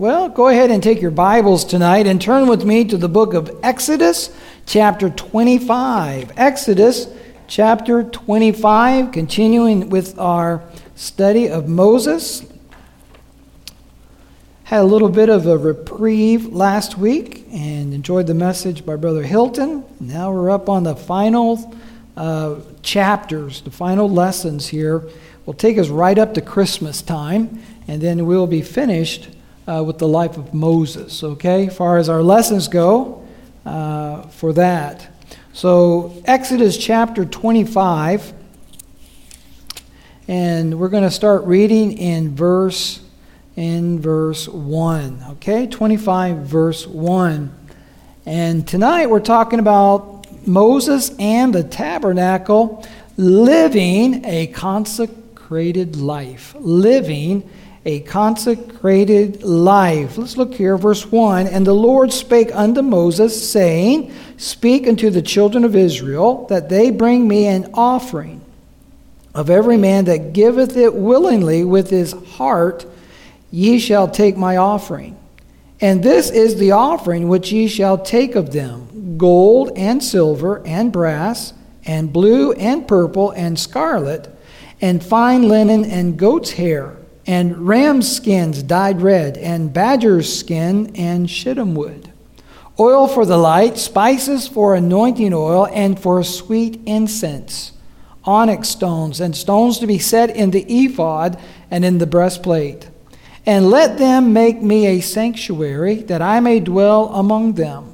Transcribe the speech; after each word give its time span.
Well, 0.00 0.30
go 0.30 0.48
ahead 0.48 0.70
and 0.70 0.82
take 0.82 1.02
your 1.02 1.10
Bibles 1.10 1.62
tonight 1.62 2.06
and 2.06 2.22
turn 2.22 2.48
with 2.48 2.64
me 2.64 2.86
to 2.86 2.96
the 2.96 3.06
book 3.06 3.34
of 3.34 3.54
Exodus, 3.62 4.34
chapter 4.64 5.10
25. 5.10 6.32
Exodus, 6.38 7.06
chapter 7.46 8.04
25, 8.04 9.12
continuing 9.12 9.90
with 9.90 10.18
our 10.18 10.62
study 10.94 11.50
of 11.50 11.68
Moses. 11.68 12.50
Had 14.64 14.80
a 14.80 14.84
little 14.84 15.10
bit 15.10 15.28
of 15.28 15.46
a 15.46 15.58
reprieve 15.58 16.46
last 16.46 16.96
week 16.96 17.46
and 17.52 17.92
enjoyed 17.92 18.26
the 18.26 18.32
message 18.32 18.86
by 18.86 18.96
Brother 18.96 19.24
Hilton. 19.24 19.84
Now 20.00 20.32
we're 20.32 20.48
up 20.48 20.70
on 20.70 20.84
the 20.84 20.96
final 20.96 21.76
uh, 22.16 22.56
chapters, 22.80 23.60
the 23.60 23.70
final 23.70 24.08
lessons 24.08 24.68
here. 24.68 25.06
Will 25.44 25.52
take 25.52 25.76
us 25.76 25.90
right 25.90 26.18
up 26.18 26.32
to 26.32 26.40
Christmas 26.40 27.02
time, 27.02 27.62
and 27.86 28.00
then 28.00 28.24
we'll 28.24 28.46
be 28.46 28.62
finished 28.62 29.28
uh, 29.70 29.82
with 29.82 29.98
the 29.98 30.08
life 30.08 30.36
of 30.36 30.52
Moses, 30.52 31.22
okay? 31.22 31.68
Far 31.68 31.98
as 31.98 32.08
our 32.08 32.22
lessons 32.22 32.66
go 32.66 33.26
uh, 33.64 34.22
for 34.22 34.52
that. 34.54 35.08
So, 35.52 36.20
Exodus 36.24 36.76
chapter 36.76 37.24
25, 37.24 38.32
and 40.26 40.78
we're 40.78 40.88
going 40.88 41.04
to 41.04 41.10
start 41.10 41.44
reading 41.44 41.96
in 41.98 42.34
verse 42.34 43.00
in 43.56 44.00
verse 44.00 44.48
1, 44.48 45.24
okay? 45.32 45.66
25 45.66 46.38
verse 46.38 46.86
1. 46.86 47.54
And 48.26 48.66
tonight 48.66 49.06
we're 49.06 49.20
talking 49.20 49.58
about 49.58 50.26
Moses 50.46 51.14
and 51.18 51.54
the 51.54 51.64
tabernacle 51.64 52.86
living 53.16 54.24
a 54.24 54.46
consecrated 54.48 55.96
life, 55.96 56.54
living 56.58 57.48
a 57.84 58.00
consecrated 58.00 59.42
life. 59.42 60.18
Let's 60.18 60.36
look 60.36 60.54
here, 60.54 60.76
verse 60.76 61.10
1. 61.10 61.46
And 61.46 61.66
the 61.66 61.74
Lord 61.74 62.12
spake 62.12 62.54
unto 62.54 62.82
Moses, 62.82 63.50
saying, 63.50 64.12
Speak 64.36 64.86
unto 64.86 65.08
the 65.10 65.22
children 65.22 65.64
of 65.64 65.74
Israel, 65.74 66.46
that 66.48 66.68
they 66.68 66.90
bring 66.90 67.26
me 67.26 67.46
an 67.46 67.70
offering 67.72 68.42
of 69.34 69.48
every 69.48 69.76
man 69.76 70.04
that 70.06 70.32
giveth 70.32 70.76
it 70.76 70.94
willingly 70.94 71.64
with 71.64 71.88
his 71.88 72.12
heart, 72.12 72.84
ye 73.50 73.78
shall 73.78 74.08
take 74.08 74.36
my 74.36 74.56
offering. 74.56 75.16
And 75.80 76.02
this 76.02 76.30
is 76.30 76.56
the 76.56 76.72
offering 76.72 77.28
which 77.28 77.52
ye 77.52 77.68
shall 77.68 77.96
take 77.96 78.34
of 78.34 78.52
them 78.52 79.16
gold 79.16 79.72
and 79.76 80.02
silver 80.02 80.62
and 80.66 80.92
brass, 80.92 81.52
and 81.84 82.12
blue 82.12 82.52
and 82.52 82.86
purple 82.86 83.30
and 83.30 83.58
scarlet, 83.58 84.28
and 84.80 85.02
fine 85.02 85.48
linen 85.48 85.84
and 85.84 86.18
goat's 86.18 86.52
hair 86.52 86.96
and 87.30 87.68
ram's 87.68 88.10
skins 88.16 88.60
dyed 88.60 89.00
red, 89.00 89.38
and 89.38 89.72
badger's 89.72 90.36
skin 90.36 90.90
and 90.96 91.30
shittim 91.30 91.76
wood. 91.76 92.12
Oil 92.76 93.06
for 93.06 93.24
the 93.24 93.36
light, 93.36 93.78
spices 93.78 94.48
for 94.48 94.74
anointing 94.74 95.32
oil, 95.32 95.68
and 95.68 95.96
for 96.00 96.24
sweet 96.24 96.80
incense. 96.86 97.70
Onyx 98.24 98.68
stones, 98.68 99.20
and 99.20 99.36
stones 99.36 99.78
to 99.78 99.86
be 99.86 99.96
set 99.96 100.34
in 100.34 100.50
the 100.50 100.64
ephod 100.68 101.38
and 101.70 101.84
in 101.84 101.98
the 101.98 102.06
breastplate. 102.06 102.90
And 103.46 103.70
let 103.70 103.96
them 103.96 104.32
make 104.32 104.60
me 104.60 104.86
a 104.86 105.00
sanctuary, 105.00 106.02
that 106.02 106.20
I 106.20 106.40
may 106.40 106.58
dwell 106.58 107.14
among 107.14 107.52
them 107.52 107.89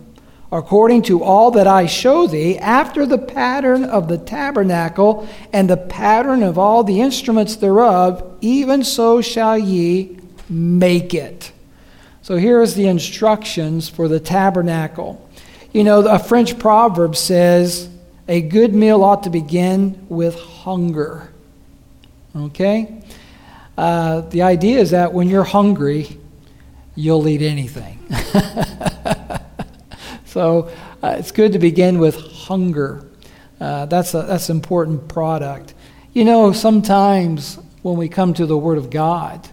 according 0.59 1.03
to 1.03 1.23
all 1.23 1.51
that 1.51 1.67
I 1.67 1.85
show 1.85 2.27
thee, 2.27 2.57
after 2.59 3.05
the 3.05 3.19
pattern 3.19 3.85
of 3.85 4.09
the 4.09 4.17
tabernacle 4.17 5.29
and 5.53 5.69
the 5.69 5.77
pattern 5.77 6.43
of 6.43 6.59
all 6.59 6.83
the 6.83 7.01
instruments 7.01 7.57
thereof, 7.57 8.39
even 8.41 8.83
so 8.83 9.21
shall 9.21 9.59
ye 9.59 10.19
make 10.49 11.12
it. 11.12 11.53
So 12.23 12.37
here 12.37 12.62
is 12.62 12.75
the 12.75 12.87
instructions 12.87 13.89
for 13.89 14.09
the 14.09 14.19
tabernacle. 14.19 15.29
You 15.73 15.84
know, 15.84 16.07
a 16.09 16.19
French 16.19 16.59
proverb 16.59 17.17
says, 17.17 17.91
a 18.27 18.41
good 18.41 18.75
meal 18.75 19.05
ought 19.05 19.25
to 19.25 19.31
begin 19.31 20.06
with 20.09 20.37
hunger. 20.37 21.31
Okay? 22.34 23.03
Uh, 23.77 24.23
the 24.23 24.43
idea 24.43 24.81
is 24.81 24.91
that 24.91 25.12
when 25.12 25.28
you're 25.28 25.44
hungry, 25.44 26.19
you'll 26.94 27.28
eat 27.28 27.43
anything. 27.43 27.99
So 30.37 30.71
uh, 31.03 31.17
it's 31.19 31.33
good 31.33 31.55
to 31.55 31.59
begin 31.59 31.99
with 31.99 32.17
hunger. 32.17 33.07
Uh, 33.59 33.87
that's, 33.87 34.13
a, 34.13 34.21
that's 34.21 34.51
an 34.51 34.57
important 34.57 35.09
product. 35.09 35.73
You 36.13 36.27
know, 36.27 36.53
sometimes 36.53 37.59
when 37.81 37.97
we 37.97 38.11
come 38.11 38.35
to 38.35 38.45
the 38.45 38.59
Word 38.59 38.77
of 38.77 38.91
God, 38.91 39.49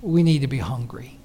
we 0.00 0.22
need 0.22 0.38
to 0.38 0.46
be 0.46 0.56
hungry. 0.56 1.18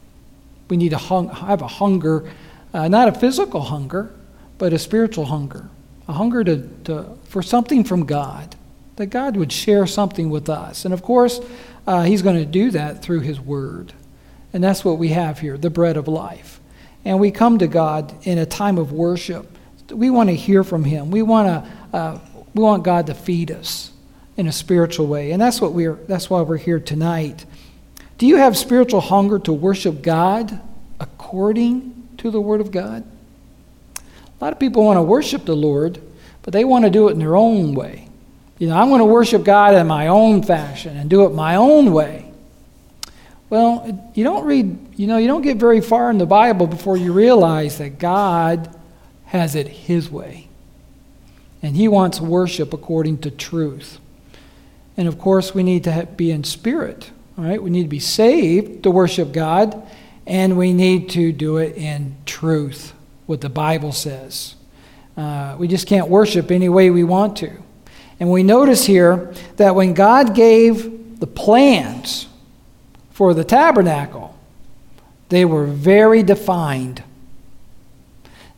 We 0.68 0.76
need 0.76 0.90
to 0.90 0.98
hung, 0.98 1.30
have 1.30 1.62
a 1.62 1.68
hunger, 1.68 2.30
uh, 2.74 2.90
not 2.90 3.08
a 3.08 3.14
physical 3.14 3.62
hunger, 3.62 4.14
but 4.58 4.74
a 4.74 4.80
spiritual 4.80 5.28
hunger. 5.28 5.70
A 6.10 6.12
hunger 6.12 6.44
to, 6.44 6.68
to, 6.84 7.18
for 7.24 7.42
something 7.42 7.86
from 7.86 8.06
God, 8.06 8.54
that 8.98 9.06
God 9.06 9.38
would 9.38 9.54
share 9.54 9.88
something 9.88 10.30
with 10.30 10.50
us. 10.50 10.84
And 10.84 10.94
of 10.94 11.02
course, 11.02 11.40
uh, 11.88 12.04
He's 12.04 12.22
going 12.22 12.36
to 12.36 12.46
do 12.46 12.70
that 12.72 13.02
through 13.02 13.22
His 13.22 13.40
Word. 13.40 13.94
And 14.52 14.62
that's 14.62 14.84
what 14.84 14.98
we 14.98 15.08
have 15.08 15.40
here 15.40 15.58
the 15.58 15.70
bread 15.70 15.96
of 15.96 16.10
life 16.10 16.60
and 17.06 17.20
we 17.20 17.32
come 17.32 17.58
to 17.60 17.68
God 17.68 18.14
in 18.24 18.38
a 18.38 18.46
time 18.46 18.78
of 18.78 18.92
worship, 18.92 19.50
we 19.92 20.10
want 20.10 20.30
to 20.30 20.36
hear 20.36 20.64
from 20.64 20.84
Him. 20.84 21.12
We 21.12 21.22
want 21.22 21.48
to, 21.48 21.98
uh, 21.98 22.20
we 22.54 22.64
want 22.64 22.84
God 22.84 23.08
to 23.08 23.14
feed 23.14 23.52
us 23.52 23.92
in 24.38 24.48
a 24.48 24.52
spiritual 24.52 25.08
way, 25.08 25.32
and 25.32 25.42
that's 25.42 25.62
what 25.62 25.74
we're. 25.74 25.96
That's 26.08 26.30
why 26.30 26.42
we're 26.42 26.58
here 26.58 26.80
tonight. 26.80 27.46
Do 28.18 28.28
you 28.28 28.38
have 28.38 28.58
spiritual 28.58 29.02
hunger 29.02 29.40
to 29.40 29.54
worship 29.54 30.02
God 30.02 30.60
according 31.00 32.08
to 32.18 32.32
the 32.32 32.42
Word 32.42 32.62
of 32.62 32.72
God? 32.72 33.04
A 33.98 34.44
lot 34.44 34.54
of 34.54 34.60
people 34.60 34.84
want 34.84 34.98
to 34.98 35.04
worship 35.04 35.46
the 35.46 35.56
Lord, 35.56 36.02
but 36.42 36.54
they 36.54 36.64
want 36.64 36.86
to 36.86 36.92
do 36.92 37.10
it 37.10 37.12
in 37.12 37.20
their 37.20 37.36
own 37.36 37.74
way. 37.76 38.08
You 38.60 38.70
know, 38.70 38.78
I'm 38.78 38.90
going 38.90 39.00
to 39.00 39.06
worship 39.06 39.44
God 39.44 39.74
in 39.74 39.88
my 39.88 40.08
own 40.08 40.44
fashion 40.44 40.96
and 40.96 41.10
do 41.10 41.26
it 41.26 41.34
my 41.34 41.56
own 41.56 41.92
way. 41.92 42.23
Well, 43.54 44.10
you 44.16 44.24
don't 44.24 44.46
read, 44.46 44.98
you 44.98 45.06
know, 45.06 45.18
you 45.18 45.28
don't 45.28 45.44
get 45.44 45.58
very 45.58 45.80
far 45.80 46.10
in 46.10 46.18
the 46.18 46.26
Bible 46.26 46.66
before 46.66 46.98
you 46.98 47.14
realize 47.14 47.78
that 47.78 48.00
God 48.00 48.76
has 49.26 49.54
it 49.54 49.68
His 49.68 50.10
way. 50.10 50.48
And 51.62 51.76
He 51.76 51.88
wants 51.88 52.20
worship 52.20 52.74
according 52.74 53.20
to 53.20 53.30
truth. 53.30 54.00
And 54.98 55.08
of 55.08 55.20
course, 55.20 55.54
we 55.54 55.62
need 55.62 55.84
to 55.84 56.08
be 56.16 56.32
in 56.32 56.44
spirit, 56.44 57.12
all 57.38 57.44
right? 57.44 57.62
We 57.62 57.70
need 57.70 57.84
to 57.84 57.90
be 57.90 58.00
saved 58.00 58.82
to 58.86 58.90
worship 58.90 59.32
God, 59.32 59.88
and 60.26 60.58
we 60.58 60.74
need 60.74 61.12
to 61.12 61.32
do 61.32 61.58
it 61.58 61.78
in 61.78 62.16
truth, 62.26 62.94
what 63.28 63.42
the 63.42 63.50
Bible 63.50 63.92
says. 63.92 64.56
Uh, 65.16 65.58
we 65.60 65.68
just 65.68 65.86
can't 65.86 66.08
worship 66.08 66.50
any 66.50 66.70
way 66.70 66.90
we 66.90 67.04
want 67.04 67.38
to. 67.38 67.52
And 68.20 68.32
we 68.32 68.42
notice 68.42 68.88
here 68.88 69.32
that 69.58 69.76
when 69.76 69.94
God 69.94 70.34
gave 70.34 71.20
the 71.20 71.28
plans, 71.28 72.30
for 73.14 73.34
the 73.34 73.44
tabernacle, 73.44 74.36
they 75.30 75.46
were 75.46 75.66
very 75.66 76.22
defined. 76.24 77.04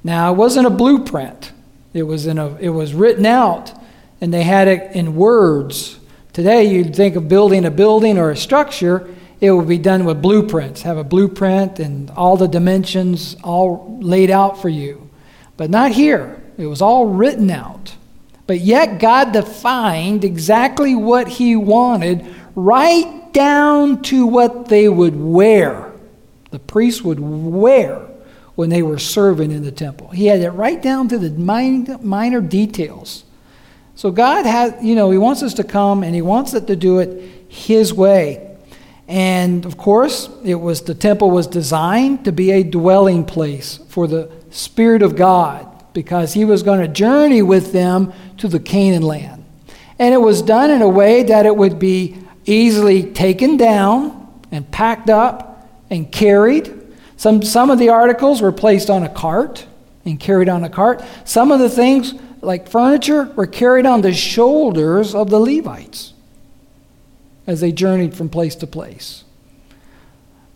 Now, 0.04 0.34
it 0.34 0.38
wasn't 0.38 0.68
a 0.68 0.72
blueprint. 0.72 1.52
It 1.94 2.04
was, 2.04 2.26
in 2.26 2.38
a, 2.38 2.56
it 2.56 2.70
was 2.70 2.94
written 2.94 3.26
out, 3.26 3.72
and 4.20 4.34
they 4.34 4.44
had 4.44 4.68
it 4.68 4.96
in 4.96 5.16
words. 5.16 6.00
Today, 6.34 6.66
you'd 6.66 6.96
think 6.96 7.16
of 7.16 7.30
building 7.30 7.66
a 7.66 7.72
building 7.72 8.18
or 8.18 8.32
a 8.32 8.38
structure, 8.38 9.10
it 9.42 9.52
would 9.52 9.68
be 9.68 9.78
done 9.78 10.06
with 10.06 10.22
blueprints, 10.22 10.82
have 10.84 10.98
a 10.98 11.04
blueprint 11.04 11.80
and 11.80 12.10
all 12.12 12.38
the 12.38 12.48
dimensions 12.48 13.36
all 13.44 13.98
laid 14.02 14.32
out 14.32 14.62
for 14.62 14.70
you. 14.70 15.10
But 15.58 15.70
not 15.70 15.92
here. 15.92 16.42
It 16.58 16.66
was 16.68 16.82
all 16.82 17.08
written 17.08 17.52
out. 17.52 17.96
But 18.48 18.60
yet, 18.60 19.00
God 19.00 19.34
defined 19.34 20.24
exactly 20.24 20.96
what 20.96 21.28
He 21.28 21.56
wanted 21.56 22.26
right 22.56 23.34
down 23.34 24.02
to 24.04 24.26
what 24.26 24.70
they 24.70 24.88
would 24.88 25.16
wear. 25.16 25.92
The 26.52 26.60
priests 26.60 27.02
would 27.02 27.20
wear 27.20 28.00
when 28.56 28.70
they 28.70 28.82
were 28.82 28.98
serving 28.98 29.52
in 29.52 29.64
the 29.64 29.72
temple. 29.72 30.10
He 30.10 30.28
had 30.28 30.40
it 30.40 30.52
right 30.52 30.82
down 30.82 31.10
to 31.10 31.18
the 31.18 31.30
minor, 31.30 32.42
details. 32.42 33.26
So 33.96 34.12
God 34.12 34.46
has, 34.46 34.74
you 34.82 34.96
know, 34.96 35.12
He 35.12 35.18
wants 35.18 35.44
us 35.44 35.54
to 35.56 35.64
come 35.64 36.04
and 36.04 36.16
He 36.16 36.22
wants 36.22 36.54
us 36.54 36.64
to 36.66 36.76
do 36.76 37.00
it 37.00 37.50
His 37.50 37.94
way. 37.94 38.58
And 39.08 39.66
of 39.66 39.78
course, 39.78 40.30
it 40.44 40.56
was 40.56 40.82
the 40.82 40.96
temple 40.96 41.30
was 41.30 41.48
designed 41.48 42.26
to 42.26 42.32
be 42.32 42.52
a 42.52 42.64
dwelling 42.64 43.26
place 43.26 43.80
for 43.90 44.08
the 44.08 44.32
Spirit 44.50 45.02
of 45.02 45.16
God 45.16 45.94
because 45.94 46.34
He 46.34 46.46
was 46.46 46.64
going 46.64 46.80
to 46.80 46.88
journey 46.88 47.42
with 47.42 47.74
them 47.74 48.14
to 48.38 48.48
the 48.48 48.60
Canaan 48.60 49.04
land. 49.04 49.44
And 50.00 50.14
it 50.14 50.18
was 50.18 50.42
done 50.42 50.72
in 50.72 50.82
a 50.82 50.90
way 50.90 51.24
that 51.24 51.46
it 51.46 51.56
would 51.56 51.80
be 51.80 52.18
easily 52.46 53.04
taken 53.04 53.58
down 53.58 54.42
and 54.52 54.70
packed 54.72 55.10
up 55.10 55.70
and 55.90 56.12
carried. 56.12 56.74
Some, 57.18 57.42
some 57.42 57.70
of 57.70 57.80
the 57.80 57.90
articles 57.90 58.42
were 58.42 58.52
placed 58.52 58.90
on 58.90 59.04
a 59.04 59.10
cart 59.10 59.66
and 60.06 60.20
carried 60.20 60.50
on 60.50 60.64
a 60.64 60.70
cart. 60.70 61.04
Some 61.24 61.52
of 61.52 61.60
the 61.60 61.70
things, 61.70 62.14
like 62.42 62.70
furniture, 62.70 63.26
were 63.36 63.48
carried 63.48 63.86
on 63.86 64.02
the 64.02 64.14
shoulders 64.14 65.16
of 65.16 65.30
the 65.30 65.40
Levites 65.40 66.14
as 67.48 67.62
they 67.62 67.72
journeyed 67.72 68.16
from 68.16 68.30
place 68.30 68.56
to 68.56 68.68
place. 68.68 69.24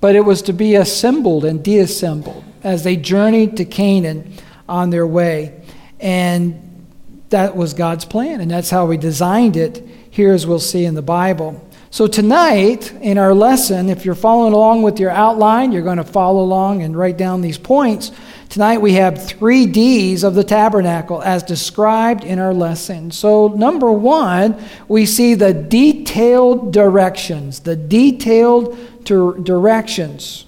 but 0.02 0.16
it 0.16 0.22
was 0.22 0.42
to 0.44 0.54
be 0.54 0.76
assembled 0.76 1.46
and 1.46 1.64
deassembled 1.64 2.44
as 2.64 2.84
they 2.84 2.96
journeyed 2.96 3.58
to 3.58 3.66
Canaan 3.66 4.34
on 4.68 4.90
their 4.90 5.08
way. 5.08 5.62
And 6.00 6.86
that 7.30 7.56
was 7.56 7.74
God's 7.74 8.06
plan, 8.06 8.42
and 8.42 8.50
that's 8.50 8.70
how 8.70 8.90
He 8.90 8.98
designed 8.98 9.58
it 9.58 9.86
here, 10.10 10.34
as 10.34 10.48
we'll 10.48 10.60
see 10.60 10.86
in 10.86 10.96
the 10.96 11.02
Bible. 11.02 11.66
So, 11.92 12.06
tonight 12.06 12.94
in 13.02 13.18
our 13.18 13.34
lesson, 13.34 13.90
if 13.90 14.06
you're 14.06 14.14
following 14.14 14.54
along 14.54 14.84
with 14.84 15.00
your 15.00 15.10
outline, 15.10 15.72
you're 15.72 15.82
going 15.82 15.98
to 15.98 16.04
follow 16.04 16.44
along 16.44 16.84
and 16.84 16.96
write 16.96 17.18
down 17.18 17.42
these 17.42 17.58
points. 17.58 18.12
Tonight 18.48 18.78
we 18.78 18.94
have 18.94 19.26
three 19.26 19.66
D's 19.66 20.24
of 20.24 20.36
the 20.36 20.44
tabernacle 20.44 21.24
as 21.24 21.42
described 21.42 22.24
in 22.24 22.38
our 22.38 22.54
lesson. 22.54 23.10
So, 23.10 23.48
number 23.48 23.92
one, 23.92 24.64
we 24.88 25.08
see 25.08 25.34
the 25.34 25.52
detailed 25.52 26.72
directions. 26.72 27.62
The 27.62 27.76
detailed 27.76 28.78
directions. 29.04 30.46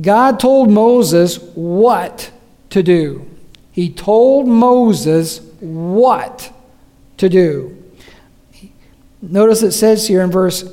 God 0.00 0.38
told 0.38 0.70
Moses 0.70 1.38
what 1.54 2.30
to 2.70 2.84
do. 2.84 3.28
He 3.72 3.92
told 3.92 4.46
Moses 4.46 5.40
what 5.58 6.52
to 7.16 7.28
do. 7.28 7.77
Notice 9.20 9.62
it 9.62 9.72
says 9.72 10.06
here 10.06 10.22
in 10.22 10.30
verse 10.30 10.64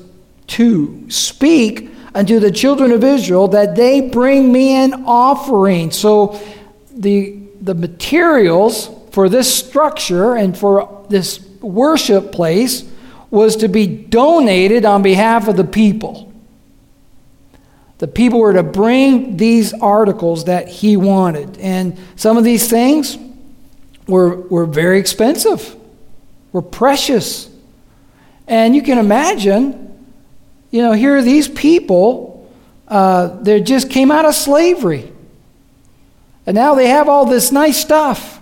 2 0.47 1.09
Speak 1.09 1.89
unto 2.13 2.39
the 2.39 2.51
children 2.51 2.91
of 2.91 3.03
Israel 3.03 3.47
that 3.49 3.75
they 3.75 4.01
bring 4.01 4.51
me 4.51 4.75
an 4.75 5.05
offering. 5.05 5.91
So 5.91 6.39
the, 6.91 7.37
the 7.59 7.75
materials 7.75 8.89
for 9.11 9.29
this 9.29 9.53
structure 9.53 10.35
and 10.35 10.57
for 10.57 11.05
this 11.09 11.39
worship 11.61 12.31
place 12.31 12.83
was 13.29 13.57
to 13.57 13.67
be 13.67 13.87
donated 13.87 14.85
on 14.85 15.01
behalf 15.01 15.47
of 15.47 15.57
the 15.57 15.63
people. 15.63 16.31
The 17.97 18.07
people 18.07 18.39
were 18.39 18.53
to 18.53 18.63
bring 18.63 19.37
these 19.37 19.73
articles 19.73 20.45
that 20.45 20.67
he 20.67 20.97
wanted. 20.97 21.57
And 21.59 21.97
some 22.15 22.37
of 22.37 22.43
these 22.43 22.69
things 22.69 23.17
were, 24.07 24.35
were 24.35 24.65
very 24.65 24.99
expensive, 24.99 25.75
were 26.51 26.61
precious. 26.61 27.49
And 28.47 28.75
you 28.75 28.81
can 28.81 28.97
imagine, 28.97 30.05
you 30.71 30.81
know, 30.81 30.91
here 30.91 31.17
are 31.17 31.21
these 31.21 31.47
people, 31.47 32.51
uh, 32.87 33.27
they 33.41 33.61
just 33.61 33.89
came 33.89 34.11
out 34.11 34.25
of 34.25 34.35
slavery. 34.35 35.11
And 36.45 36.55
now 36.55 36.75
they 36.75 36.87
have 36.87 37.09
all 37.09 37.25
this 37.25 37.51
nice 37.51 37.79
stuff. 37.79 38.41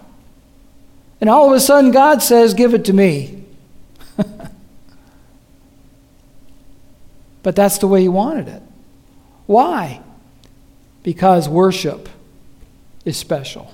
And 1.21 1.29
all 1.29 1.47
of 1.47 1.53
a 1.55 1.59
sudden, 1.59 1.91
God 1.91 2.21
says, 2.21 2.53
Give 2.53 2.73
it 2.73 2.83
to 2.85 2.94
me. 2.94 3.45
but 7.44 7.55
that's 7.55 7.77
the 7.77 7.88
way 7.88 8.01
He 8.01 8.09
wanted 8.09 8.50
it. 8.50 8.61
Why? 9.45 10.01
Because 11.01 11.47
worship 11.47 12.09
is 13.05 13.15
special. 13.15 13.73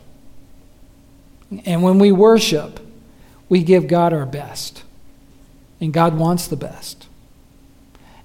And 1.66 1.82
when 1.82 1.98
we 1.98 2.12
worship, 2.12 2.80
we 3.48 3.64
give 3.64 3.88
God 3.88 4.14
our 4.14 4.28
best. 4.28 4.84
And 5.82 5.94
God 5.94 6.18
wants 6.18 6.48
the 6.48 6.56
best. 6.56 7.08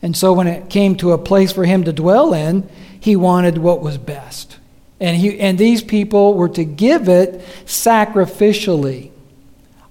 And 0.05 0.17
so 0.17 0.35
when 0.35 0.47
it 0.47 0.69
came 0.69 0.97
to 0.97 1.13
a 1.13 1.19
place 1.19 1.51
for 1.51 1.65
him 1.65 1.85
to 1.85 1.93
dwell 1.93 2.35
in, 2.35 2.69
he 3.01 3.17
wanted 3.17 3.59
what 3.59 3.81
was 3.81 3.97
best. 3.97 4.59
And, 5.01 5.17
he, 5.17 5.41
and 5.41 5.59
these 5.59 5.83
people 5.83 6.35
were 6.35 6.51
to 6.51 6.65
give 6.65 7.09
it 7.09 7.41
sacrificially. 7.65 9.11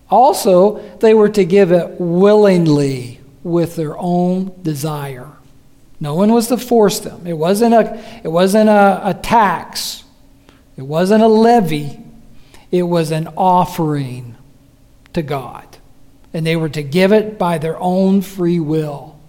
Also, 0.10 0.80
they 1.00 1.14
were 1.14 1.30
to 1.30 1.44
give 1.44 1.72
it 1.72 2.00
willingly 2.00 3.22
with 3.44 3.76
their 3.76 3.98
own 3.98 4.54
desire. 4.62 5.32
No 6.00 6.16
one 6.16 6.32
was 6.32 6.48
to 6.48 6.58
force 6.58 7.00
them. 7.00 7.26
It 7.26 7.38
wasn't 7.38 7.74
a, 7.74 8.04
it 8.24 8.28
wasn't 8.28 8.70
a, 8.70 9.02
a 9.04 9.14
tax, 9.16 10.04
it 10.78 10.84
wasn't 10.84 11.24
a 11.24 11.28
levy, 11.28 12.00
it 12.72 12.84
was 12.84 13.12
an 13.12 13.30
offering 13.36 14.36
to 15.14 15.22
God 15.22 15.73
and 16.34 16.46
they 16.46 16.56
were 16.56 16.70
to 16.70 16.84
give 16.84 17.12
it 17.12 17.38
by 17.38 17.58
their 17.58 17.78
own 17.80 18.22
free 18.22 18.60
will. 18.60 19.20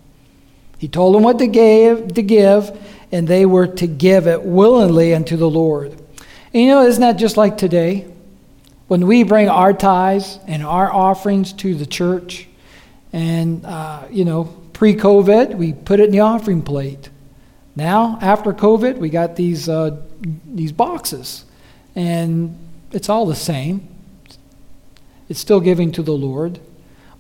He 0.79 0.89
told 0.89 1.15
them 1.15 1.23
what 1.23 1.39
to 1.39 1.47
give, 1.47 2.15
to 2.15 2.23
give, 2.23 2.79
and 3.13 3.29
they 3.29 3.47
were 3.47 3.67
to 3.67 3.87
give 3.87 4.27
it 4.27 4.43
willingly 4.43 5.15
unto 5.15 5.37
the 5.37 5.49
Lord. 5.49 5.93
And 6.53 6.63
you 6.63 6.69
know, 6.69 6.83
isn't 6.83 7.01
that 7.01 7.15
just 7.15 7.37
like 7.37 7.57
today? 7.57 8.07
When 8.87 9.07
we 9.07 9.23
bring 9.23 9.49
our 9.49 9.73
tithes 9.73 10.39
and 10.47 10.63
our 10.65 10.93
offerings 10.93 11.53
to 11.55 11.75
the 11.75 11.87
church, 11.87 12.47
and 13.13 13.65
uh, 13.65 14.03
you 14.11 14.25
know, 14.25 14.45
pre-COVID, 14.73 15.55
we 15.55 15.73
put 15.73 16.01
it 16.01 16.07
in 16.07 16.11
the 16.11 16.21
offering 16.21 16.63
plate. 16.63 17.09
Now, 17.77 18.19
after 18.21 18.53
COVID, 18.53 18.99
we 18.99 19.09
got 19.09 19.37
these 19.37 19.69
uh, 19.69 20.03
these 20.47 20.73
boxes, 20.73 21.45
and 21.95 22.57
it's 22.93 23.09
all 23.09 23.27
the 23.27 23.35
same. 23.35 23.89
It's 25.29 25.41
still 25.41 25.61
giving 25.61 25.93
to 25.93 26.03
the 26.03 26.13
Lord. 26.13 26.61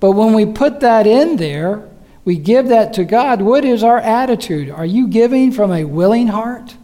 But 0.00 0.12
when 0.12 0.34
we 0.34 0.46
put 0.46 0.80
that 0.80 1.06
in 1.06 1.36
there, 1.36 1.88
we 2.24 2.36
give 2.36 2.68
that 2.68 2.94
to 2.94 3.04
God, 3.04 3.42
what 3.42 3.64
is 3.64 3.82
our 3.82 3.98
attitude? 3.98 4.70
Are 4.70 4.86
you 4.86 5.08
giving 5.08 5.52
from 5.52 5.72
a 5.72 5.84
willing 5.84 6.28
heart? 6.28 6.76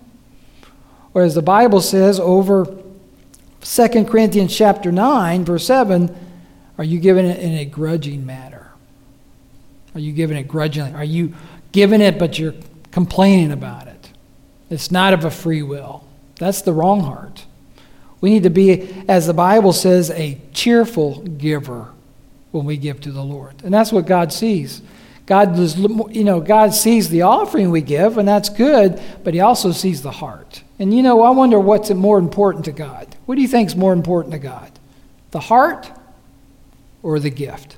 Or 1.14 1.22
as 1.22 1.34
the 1.34 1.42
Bible 1.42 1.80
says 1.80 2.20
over 2.20 2.76
2 3.62 4.04
Corinthians 4.04 4.56
chapter 4.56 4.92
9, 4.92 5.44
verse 5.44 5.66
7, 5.66 6.14
are 6.78 6.84
you 6.84 7.00
giving 7.00 7.26
it 7.26 7.38
in 7.40 7.52
a 7.54 7.64
grudging 7.64 8.24
manner? 8.24 8.72
Are 9.94 10.00
you 10.00 10.12
giving 10.12 10.36
it 10.36 10.44
grudgingly? 10.44 10.94
Are 10.94 11.04
you 11.04 11.34
giving 11.72 12.00
it 12.00 12.18
but 12.18 12.38
you're 12.38 12.54
complaining 12.90 13.52
about 13.52 13.86
it? 13.86 14.10
It's 14.68 14.90
not 14.90 15.12
of 15.12 15.24
a 15.24 15.30
free 15.30 15.62
will. 15.62 16.04
That's 16.38 16.62
the 16.62 16.72
wrong 16.72 17.00
heart. 17.00 17.44
We 18.20 18.30
need 18.30 18.44
to 18.44 18.50
be, 18.50 19.04
as 19.08 19.26
the 19.26 19.34
Bible 19.34 19.72
says, 19.72 20.10
a 20.10 20.40
cheerful 20.52 21.22
giver 21.22 21.92
when 22.50 22.64
we 22.64 22.76
give 22.76 23.00
to 23.02 23.12
the 23.12 23.22
Lord. 23.22 23.54
And 23.64 23.72
that's 23.72 23.92
what 23.92 24.06
God 24.06 24.32
sees. 24.32 24.82
God 25.26 25.54
does, 25.54 25.78
you 25.78 26.24
know, 26.24 26.40
God 26.40 26.74
sees 26.74 27.08
the 27.08 27.22
offering 27.22 27.70
we 27.70 27.82
give, 27.82 28.18
and 28.18 28.26
that's 28.26 28.48
good, 28.48 29.00
but 29.22 29.32
He 29.32 29.40
also 29.40 29.70
sees 29.70 30.02
the 30.02 30.10
heart. 30.10 30.64
And 30.78 30.92
you 30.92 31.02
know, 31.02 31.22
I 31.22 31.30
wonder 31.30 31.60
what's 31.60 31.90
more 31.90 32.18
important 32.18 32.64
to 32.64 32.72
God. 32.72 33.14
What 33.26 33.36
do 33.36 33.42
you 33.42 33.48
think 33.48 33.68
is 33.68 33.76
more 33.76 33.92
important 33.92 34.32
to 34.32 34.38
God? 34.38 34.72
The 35.30 35.40
heart 35.40 35.90
or 37.02 37.20
the 37.20 37.30
gift? 37.30 37.76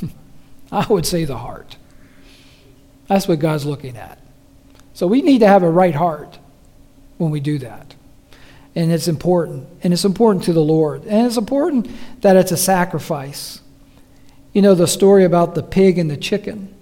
I 0.72 0.86
would 0.86 1.04
say 1.04 1.24
the 1.24 1.36
heart. 1.36 1.76
That's 3.08 3.28
what 3.28 3.40
God's 3.40 3.66
looking 3.66 3.96
at. 3.96 4.18
So 4.94 5.06
we 5.06 5.20
need 5.22 5.40
to 5.40 5.48
have 5.48 5.62
a 5.62 5.70
right 5.70 5.94
heart 5.94 6.38
when 7.18 7.30
we 7.30 7.40
do 7.40 7.58
that. 7.58 7.94
And 8.74 8.92
it's 8.92 9.08
important. 9.08 9.68
And 9.82 9.92
it's 9.92 10.04
important 10.04 10.44
to 10.44 10.52
the 10.52 10.62
Lord. 10.62 11.04
And 11.04 11.26
it's 11.26 11.36
important 11.36 11.90
that 12.22 12.36
it's 12.36 12.52
a 12.52 12.56
sacrifice. 12.56 13.60
You 14.56 14.62
know 14.62 14.74
the 14.74 14.86
story 14.86 15.24
about 15.24 15.54
the 15.54 15.62
pig 15.62 15.98
and 15.98 16.10
the 16.10 16.16
chicken 16.16 16.74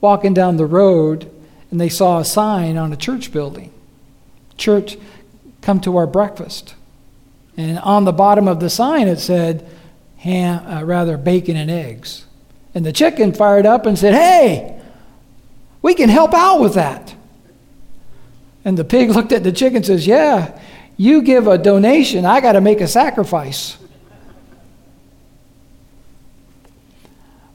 walking 0.00 0.32
down 0.32 0.56
the 0.56 0.64
road 0.64 1.30
and 1.70 1.78
they 1.78 1.90
saw 1.90 2.18
a 2.18 2.24
sign 2.24 2.78
on 2.78 2.90
a 2.90 2.96
church 2.96 3.32
building 3.32 3.70
Church, 4.56 4.96
come 5.60 5.78
to 5.82 5.98
our 5.98 6.06
breakfast. 6.06 6.74
And 7.58 7.78
on 7.80 8.06
the 8.06 8.14
bottom 8.14 8.48
of 8.48 8.60
the 8.60 8.70
sign 8.70 9.08
it 9.08 9.18
said, 9.18 9.68
ham, 10.16 10.66
uh, 10.66 10.84
rather, 10.84 11.18
bacon 11.18 11.54
and 11.54 11.70
eggs. 11.70 12.24
And 12.74 12.82
the 12.82 12.92
chicken 12.92 13.34
fired 13.34 13.66
up 13.66 13.84
and 13.84 13.98
said, 13.98 14.14
Hey, 14.14 14.80
we 15.82 15.92
can 15.92 16.08
help 16.08 16.32
out 16.32 16.60
with 16.60 16.72
that. 16.76 17.14
And 18.64 18.78
the 18.78 18.84
pig 18.84 19.10
looked 19.14 19.32
at 19.32 19.44
the 19.44 19.52
chicken 19.52 19.76
and 19.76 19.86
says, 19.86 20.06
Yeah, 20.06 20.58
you 20.96 21.20
give 21.20 21.46
a 21.46 21.58
donation, 21.58 22.24
I 22.24 22.40
got 22.40 22.52
to 22.52 22.62
make 22.62 22.80
a 22.80 22.88
sacrifice. 22.88 23.76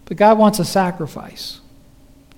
But 0.10 0.18
God 0.18 0.38
wants 0.40 0.60
a 0.60 0.66
sacrifice. 0.66 1.62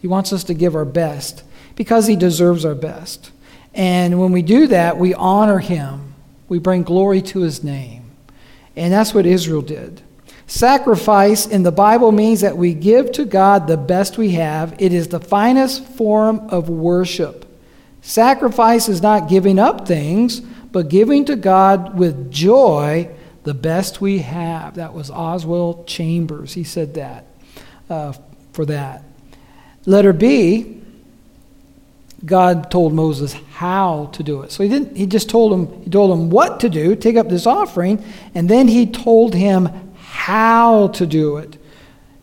He 0.02 0.08
wants 0.08 0.34
us 0.34 0.44
to 0.44 0.54
give 0.54 0.76
our 0.76 0.86
best 0.86 1.44
because 1.76 2.06
He 2.06 2.16
deserves 2.16 2.66
our 2.66 2.76
best. 2.76 3.32
And 3.74 4.20
when 4.20 4.34
we 4.34 4.42
do 4.42 4.68
that, 4.68 4.98
we 4.98 5.14
honor 5.14 5.60
Him, 5.60 6.14
we 6.50 6.60
bring 6.60 6.84
glory 6.84 7.22
to 7.24 7.40
His 7.40 7.64
name. 7.64 8.12
And 8.76 8.94
that's 8.94 9.14
what 9.14 9.26
Israel 9.26 9.62
did. 9.62 10.02
Sacrifice 10.48 11.48
in 11.48 11.64
the 11.64 11.72
Bible 11.72 12.12
means 12.12 12.42
that 12.42 12.58
we 12.58 12.74
give 12.74 13.14
to 13.14 13.24
God 13.24 13.68
the 13.68 13.78
best 13.78 14.18
we 14.18 14.32
have, 14.32 14.76
it 14.78 14.92
is 14.92 15.08
the 15.08 15.20
finest 15.22 15.86
form 15.86 16.42
of 16.50 16.68
worship. 16.68 17.46
Sacrifice 18.02 18.90
is 18.90 19.02
not 19.02 19.30
giving 19.30 19.60
up 19.60 19.88
things, 19.88 20.42
but 20.42 20.90
giving 20.90 21.24
to 21.26 21.38
God 21.38 21.98
with 21.98 22.32
joy 22.32 23.10
the 23.44 23.54
best 23.54 24.02
we 24.02 24.20
have. 24.20 24.76
That 24.76 24.94
was 24.94 25.10
Oswald 25.10 25.88
Chambers. 25.88 26.54
He 26.54 26.66
said 26.66 26.96
that 26.96 27.26
uh, 27.92 28.14
for 28.54 28.66
that. 28.66 29.04
Letter 29.86 30.14
B, 30.14 30.82
God 32.24 32.72
told 32.72 32.94
Moses 32.94 33.34
how 33.54 34.10
to 34.14 34.24
do 34.24 34.42
it. 34.44 34.52
So 34.52 34.64
he 34.64 34.70
didn't 34.70 34.96
he 34.96 35.06
just 35.06 35.30
told 35.30 35.54
him 35.54 35.84
he 35.84 35.90
told 35.90 36.12
him 36.12 36.30
what 36.30 36.60
to 36.62 36.70
do, 36.70 36.96
take 36.96 37.18
up 37.18 37.30
this 37.30 37.46
offering, 37.46 38.04
and 38.34 38.48
then 38.48 38.68
he 38.68 38.86
told 38.86 39.34
him 39.34 39.70
how 39.96 40.90
to 40.90 41.06
do 41.06 41.38
it. 41.38 41.58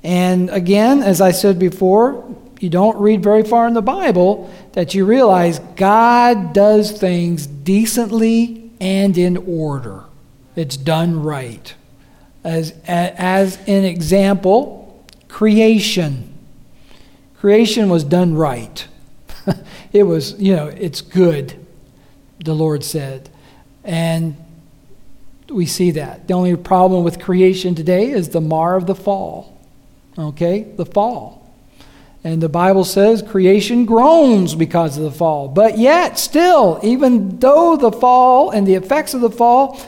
And 0.02 0.50
again, 0.50 1.02
as 1.02 1.20
I 1.20 1.32
said 1.32 1.58
before, 1.58 2.24
you 2.60 2.70
don't 2.70 2.96
read 2.98 3.22
very 3.22 3.42
far 3.42 3.66
in 3.66 3.74
the 3.74 3.82
Bible 3.82 4.52
that 4.72 4.94
you 4.94 5.04
realize 5.04 5.58
God 5.76 6.52
does 6.52 6.92
things 6.92 7.46
decently 7.46 8.70
and 8.80 9.18
in 9.18 9.36
order. 9.36 10.04
It's 10.56 10.76
done 10.76 11.22
right. 11.22 11.74
As, 12.44 12.72
as 12.86 13.58
an 13.68 13.84
example, 13.84 14.87
creation. 15.28 16.34
Creation 17.38 17.88
was 17.88 18.04
done 18.04 18.34
right. 18.34 18.86
it 19.92 20.02
was, 20.02 20.38
you 20.40 20.54
know, 20.56 20.66
it's 20.66 21.00
good, 21.00 21.64
the 22.44 22.54
Lord 22.54 22.82
said. 22.82 23.30
And 23.84 24.36
we 25.48 25.66
see 25.66 25.92
that. 25.92 26.28
The 26.28 26.34
only 26.34 26.56
problem 26.56 27.04
with 27.04 27.20
creation 27.20 27.74
today 27.74 28.10
is 28.10 28.30
the 28.30 28.40
mar 28.40 28.76
of 28.76 28.86
the 28.86 28.94
fall. 28.94 29.58
Okay? 30.18 30.62
The 30.62 30.84
fall. 30.84 31.38
And 32.24 32.42
the 32.42 32.48
Bible 32.48 32.84
says 32.84 33.22
creation 33.22 33.86
groans 33.86 34.54
because 34.54 34.98
of 34.98 35.04
the 35.04 35.10
fall. 35.10 35.48
But 35.48 35.78
yet, 35.78 36.18
still, 36.18 36.80
even 36.82 37.38
though 37.38 37.76
the 37.76 37.92
fall 37.92 38.50
and 38.50 38.66
the 38.66 38.74
effects 38.74 39.14
of 39.14 39.20
the 39.20 39.30
fall, 39.30 39.80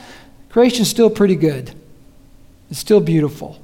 creation's 0.49 0.89
still 0.89 1.09
pretty 1.09 1.35
good. 1.35 1.73
It's 2.69 2.79
still 2.79 3.01
beautiful. 3.01 3.60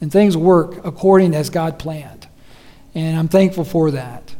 And 0.00 0.12
things 0.12 0.36
work 0.36 0.84
according 0.84 1.34
as 1.34 1.50
God 1.50 1.78
planned. 1.78 2.28
And 2.94 3.18
I'm 3.18 3.28
thankful 3.28 3.64
for 3.64 3.90
that. 3.92 4.34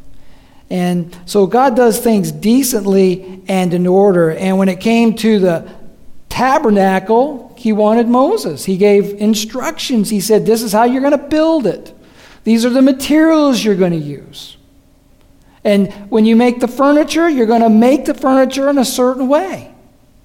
And 0.69 1.17
so 1.27 1.47
God 1.47 1.77
does 1.77 2.01
things 2.01 2.33
decently 2.33 3.43
and 3.49 3.73
in 3.73 3.87
order. 3.87 4.31
And 4.31 4.59
when 4.59 4.69
it 4.69 4.81
came 4.81 5.15
to 5.17 5.39
the 5.39 5.73
tabernacle, 6.29 7.55
he 7.57 7.73
wanted 7.73 8.09
Moses. 8.09 8.65
He 8.65 8.77
gave 8.77 9.15
instructions. 9.15 10.11
He 10.11 10.21
said, 10.21 10.45
This 10.45 10.63
is 10.63 10.73
how 10.73 10.85
you're 10.85 11.03
going 11.03 11.13
to 11.13 11.29
build 11.29 11.67
it. 11.67 11.95
These 12.45 12.65
are 12.65 12.71
the 12.71 12.83
materials 12.83 13.65
you're 13.65 13.77
going 13.77 13.93
to 13.93 13.99
use. 13.99 14.57
And 15.65 15.93
when 16.11 16.25
you 16.25 16.37
make 16.37 16.61
the 16.61 16.69
furniture, 16.69 17.29
you're 17.29 17.47
going 17.47 17.63
to 17.63 17.69
make 17.69 18.05
the 18.05 18.15
furniture 18.15 18.69
in 18.71 18.79
a 18.79 18.85
certain 18.85 19.29
way. 19.29 19.75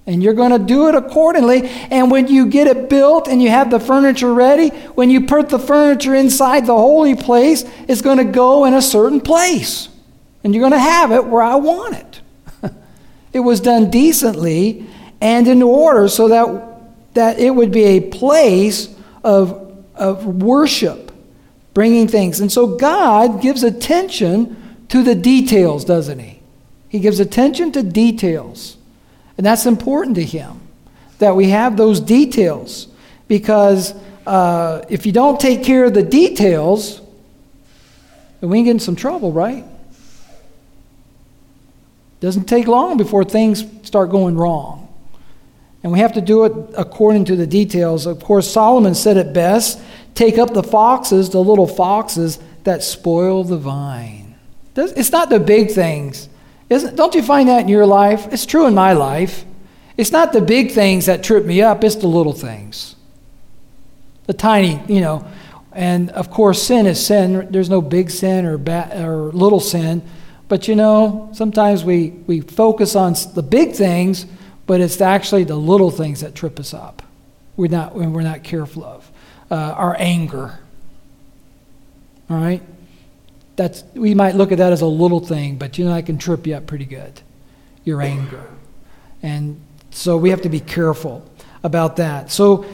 And 0.08 0.24
you're 0.24 0.34
going 0.34 0.52
to 0.52 0.60
do 0.60 0.88
it 0.88 0.96
accordingly. 0.96 1.68
And 1.68 2.10
when 2.10 2.28
you 2.28 2.48
get 2.48 2.68
it 2.68 2.90
built 2.90 3.28
and 3.28 3.42
you 3.42 3.50
have 3.50 3.70
the 3.70 3.80
furniture 3.80 4.34
ready, 4.34 4.70
when 4.70 5.10
you 5.10 5.28
put 5.28 5.50
the 5.50 5.60
furniture 5.60 6.16
inside 6.16 6.66
the 6.66 6.76
holy 6.76 7.16
place, 7.16 7.64
it's 7.88 8.02
going 8.02 8.18
to 8.18 8.24
go 8.24 8.66
in 8.66 8.74
a 8.74 8.82
certain 8.82 9.22
place. 9.22 9.90
And 10.44 10.56
you're 10.56 10.62
going 10.62 10.72
to 10.72 10.80
have 10.80 11.12
it 11.12 11.26
where 11.26 11.44
I 11.44 11.56
want 11.56 11.96
it. 11.96 12.22
it 13.34 13.40
was 13.42 13.62
done 13.62 13.92
decently 13.92 14.88
and 15.22 15.48
in 15.48 15.62
order 15.62 16.08
so 16.08 16.28
that, 16.30 17.14
that 17.14 17.40
it 17.40 17.52
would 17.52 17.72
be 17.72 17.84
a 17.84 18.02
place 18.02 18.94
of, 19.24 19.86
of 19.96 20.26
worship 20.26 21.12
bringing 21.74 22.08
things. 22.08 22.40
And 22.40 22.52
so 22.52 22.76
God 22.76 23.42
gives 23.42 23.64
attention 23.64 24.58
to 24.90 25.04
the 25.04 25.16
details, 25.16 25.86
doesn't 25.86 26.20
He? 26.20 26.42
He 26.90 27.00
gives 27.00 27.20
attention 27.20 27.72
to 27.74 27.84
details. 27.84 28.78
And 29.42 29.46
that's 29.48 29.66
important 29.66 30.18
to 30.18 30.24
Him 30.24 30.62
that 31.18 31.36
we 31.36 31.50
have 31.50 31.76
those 31.76 32.00
details 32.00 32.88
because 33.28 33.96
uh, 34.28 34.86
if 34.88 35.08
you 35.08 35.12
don't 35.12 35.40
take 35.40 35.64
care 35.64 35.86
of 35.86 35.96
the 35.96 36.04
details, 36.04 37.02
then 38.40 38.52
we 38.52 38.60
can 38.60 38.66
get 38.66 38.72
in 38.74 38.80
some 38.80 38.96
trouble, 38.96 39.32
right? 39.32 39.66
Doesn't 42.20 42.46
take 42.46 42.68
long 42.68 42.98
before 42.98 43.24
things 43.24 43.66
start 43.82 44.12
going 44.12 44.38
wrong. 44.38 44.94
And 45.82 45.92
we 45.92 45.98
have 45.98 46.14
to 46.14 46.22
do 46.22 46.46
it 46.46 46.54
according 46.78 47.26
to 47.26 47.36
the 47.36 47.48
details. 47.48 48.06
Of 48.06 48.20
course, 48.20 48.48
Solomon 48.48 48.94
said 48.94 49.18
it 49.18 49.34
best 49.34 49.82
take 50.14 50.38
up 50.38 50.54
the 50.54 50.62
foxes, 50.62 51.32
the 51.32 51.44
little 51.44 51.66
foxes 51.66 52.38
that 52.64 52.84
spoil 52.84 53.44
the 53.44 53.58
vine. 53.58 54.36
It's 54.76 55.12
not 55.12 55.32
the 55.32 55.40
big 55.40 55.72
things. 55.72 56.30
Isn't, 56.72 56.96
don't 56.96 57.14
you 57.14 57.22
find 57.22 57.50
that 57.50 57.64
in 57.64 57.68
your 57.68 57.86
life? 57.86 58.32
It's 58.32 58.46
true 58.46 58.66
in 58.66 58.74
my 58.74 58.94
life. 58.94 59.44
It's 59.98 60.14
not 60.14 60.32
the 60.32 60.40
big 60.40 60.72
things 60.72 61.06
that 61.08 61.22
trip 61.22 61.44
me 61.46 61.62
up, 61.62 61.84
it's 61.84 61.98
the 61.98 62.08
little 62.08 62.32
things. 62.32 62.96
The 64.26 64.34
tiny, 64.34 64.82
you 64.88 65.02
know. 65.02 65.28
And 65.74 66.10
of 66.12 66.32
course, 66.32 66.64
sin 66.64 66.86
is 66.86 67.06
sin. 67.06 67.50
There's 67.52 67.70
no 67.70 67.82
big 67.82 68.10
sin 68.10 68.46
or, 68.46 68.58
ba- 68.58 69.04
or 69.04 69.34
little 69.34 69.60
sin. 69.60 70.02
But 70.48 70.70
you 70.70 70.78
know, 70.78 71.30
sometimes 71.34 71.84
we, 71.84 72.12
we 72.26 72.40
focus 72.40 72.96
on 72.96 73.16
the 73.34 73.44
big 73.44 73.74
things, 73.74 74.26
but 74.66 74.80
it's 74.80 75.02
actually 75.02 75.44
the 75.44 75.56
little 75.58 75.92
things 75.92 76.22
that 76.22 76.36
trip 76.36 76.58
us 76.58 76.74
up. 76.74 77.04
We're 77.58 77.68
not, 77.68 77.96
when 77.96 78.14
we're 78.14 78.22
not 78.22 78.44
careful 78.44 78.86
of 78.86 79.12
uh, 79.50 79.56
our 79.56 79.94
anger. 80.00 80.58
All 82.30 82.38
right? 82.38 82.64
That's, 83.62 83.84
we 83.94 84.16
might 84.16 84.34
look 84.34 84.52
at 84.52 84.58
that 84.58 84.74
as 84.74 84.82
a 84.82 84.88
little 84.88 85.20
thing, 85.20 85.58
but 85.58 85.78
you 85.78 85.86
know, 85.86 85.92
I 85.92 86.02
can 86.02 86.18
trip 86.18 86.48
you 86.48 86.56
up 86.56 86.66
pretty 86.66 86.86
good. 86.86 87.22
Your 87.84 88.02
anger. 88.02 88.44
And 89.22 89.62
so 89.92 90.18
we 90.18 90.32
have 90.32 90.42
to 90.42 90.50
be 90.50 90.60
careful 90.60 91.24
about 91.62 91.98
that. 91.98 92.32
So 92.32 92.66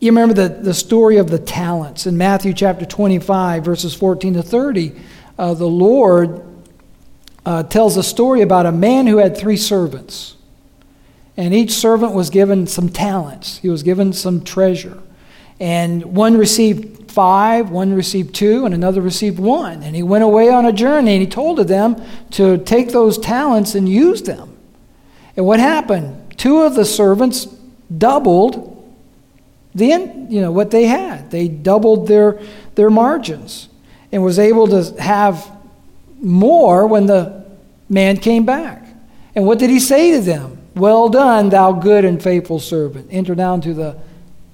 you 0.00 0.10
remember 0.10 0.32
the, 0.32 0.48
the 0.48 0.72
story 0.72 1.18
of 1.18 1.28
the 1.28 1.38
talents 1.38 2.06
in 2.06 2.16
Matthew 2.16 2.54
chapter 2.54 2.86
25, 2.86 3.62
verses 3.62 3.94
14 3.94 4.32
to 4.34 4.42
30. 4.42 4.94
Uh, 5.38 5.52
the 5.52 5.66
Lord 5.66 6.42
uh, 7.44 7.62
tells 7.64 7.98
a 7.98 8.02
story 8.02 8.40
about 8.40 8.64
a 8.64 8.72
man 8.72 9.06
who 9.06 9.18
had 9.18 9.36
three 9.36 9.58
servants. 9.58 10.36
And 11.36 11.52
each 11.52 11.72
servant 11.72 12.14
was 12.14 12.30
given 12.30 12.66
some 12.66 12.88
talents, 12.88 13.58
he 13.58 13.68
was 13.68 13.82
given 13.82 14.14
some 14.14 14.42
treasure. 14.44 15.02
And 15.60 16.16
one 16.16 16.38
received 16.38 16.95
five, 17.16 17.70
one 17.70 17.94
received 17.94 18.34
two, 18.34 18.66
and 18.66 18.74
another 18.74 19.00
received 19.00 19.38
one. 19.38 19.82
And 19.82 19.96
he 19.96 20.02
went 20.02 20.22
away 20.22 20.50
on 20.50 20.66
a 20.66 20.72
journey 20.72 21.12
and 21.14 21.22
he 21.22 21.26
told 21.26 21.58
them 21.66 21.96
to 22.32 22.58
take 22.58 22.90
those 22.90 23.16
talents 23.16 23.74
and 23.74 23.88
use 23.88 24.20
them. 24.20 24.54
And 25.34 25.46
what 25.46 25.58
happened? 25.58 26.34
Two 26.36 26.60
of 26.60 26.74
the 26.74 26.84
servants 26.84 27.46
doubled 27.96 28.74
the 29.74 29.86
you 30.28 30.42
know 30.42 30.52
what 30.52 30.70
they 30.70 30.84
had. 30.84 31.30
They 31.30 31.48
doubled 31.48 32.06
their 32.06 32.38
their 32.74 32.90
margins 32.90 33.70
and 34.12 34.22
was 34.22 34.38
able 34.38 34.66
to 34.68 35.00
have 35.00 35.50
more 36.20 36.86
when 36.86 37.06
the 37.06 37.46
man 37.88 38.18
came 38.18 38.44
back. 38.44 38.86
And 39.34 39.46
what 39.46 39.58
did 39.58 39.70
he 39.70 39.80
say 39.80 40.12
to 40.12 40.20
them? 40.20 40.58
Well 40.74 41.08
done, 41.08 41.48
thou 41.48 41.72
good 41.72 42.04
and 42.04 42.22
faithful 42.22 42.60
servant. 42.60 43.08
Enter 43.10 43.34
down 43.34 43.62
to 43.62 43.72
the 43.72 43.96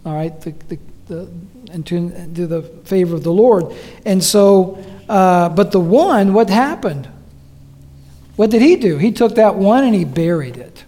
all 0.04 0.14
right, 0.14 0.40
the, 0.40 0.52
the 0.69 0.78
the, 1.07 1.28
and 1.72 1.86
to, 1.86 2.10
to 2.34 2.46
the 2.46 2.62
favor 2.84 3.14
of 3.14 3.22
the 3.22 3.32
Lord. 3.32 3.74
And 4.04 4.22
so, 4.22 4.82
uh, 5.08 5.48
but 5.48 5.72
the 5.72 5.80
one, 5.80 6.34
what 6.34 6.50
happened? 6.50 7.08
What 8.36 8.50
did 8.50 8.62
he 8.62 8.76
do? 8.76 8.98
He 8.98 9.12
took 9.12 9.34
that 9.36 9.56
one 9.56 9.84
and 9.84 9.94
he 9.94 10.04
buried 10.04 10.56
it. 10.56 10.84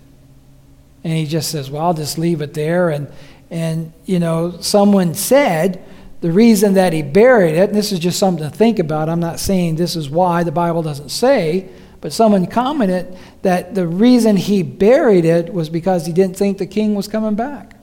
And 1.02 1.12
he 1.12 1.26
just 1.26 1.50
says, 1.50 1.70
well, 1.70 1.84
I'll 1.84 1.94
just 1.94 2.18
leave 2.18 2.40
it 2.40 2.54
there. 2.54 2.90
And, 2.90 3.08
and 3.50 3.92
you 4.06 4.18
know, 4.18 4.58
someone 4.60 5.14
said 5.14 5.84
the 6.20 6.32
reason 6.32 6.74
that 6.74 6.94
he 6.94 7.02
buried 7.02 7.54
it, 7.54 7.68
and 7.68 7.76
this 7.76 7.92
is 7.92 7.98
just 7.98 8.18
something 8.18 8.48
to 8.48 8.56
think 8.56 8.78
about, 8.78 9.10
I'm 9.10 9.20
not 9.20 9.38
saying 9.38 9.76
this 9.76 9.94
is 9.94 10.08
why, 10.08 10.42
the 10.42 10.52
Bible 10.52 10.82
doesn't 10.82 11.10
say, 11.10 11.68
but 12.00 12.12
someone 12.12 12.46
commented 12.46 13.16
that 13.42 13.74
the 13.74 13.86
reason 13.86 14.36
he 14.36 14.62
buried 14.62 15.26
it 15.26 15.52
was 15.52 15.68
because 15.68 16.06
he 16.06 16.12
didn't 16.12 16.36
think 16.36 16.56
the 16.56 16.66
king 16.66 16.94
was 16.94 17.08
coming 17.08 17.34
back. 17.34 17.73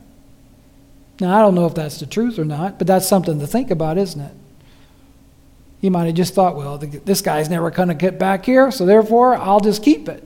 Now, 1.21 1.37
I 1.37 1.43
don't 1.43 1.53
know 1.53 1.67
if 1.67 1.75
that's 1.75 1.99
the 1.99 2.07
truth 2.07 2.39
or 2.39 2.45
not, 2.45 2.79
but 2.79 2.87
that's 2.87 3.07
something 3.07 3.39
to 3.39 3.45
think 3.45 3.69
about, 3.69 3.99
isn't 3.99 4.19
it? 4.19 4.33
He 5.79 5.87
might 5.87 6.05
have 6.05 6.15
just 6.15 6.33
thought, 6.33 6.55
well, 6.55 6.79
this 6.79 7.21
guy's 7.21 7.47
never 7.47 7.69
going 7.69 7.89
to 7.89 7.93
get 7.93 8.17
back 8.17 8.43
here, 8.43 8.71
so 8.71 8.87
therefore 8.87 9.35
I'll 9.35 9.59
just 9.59 9.83
keep 9.83 10.09
it. 10.09 10.23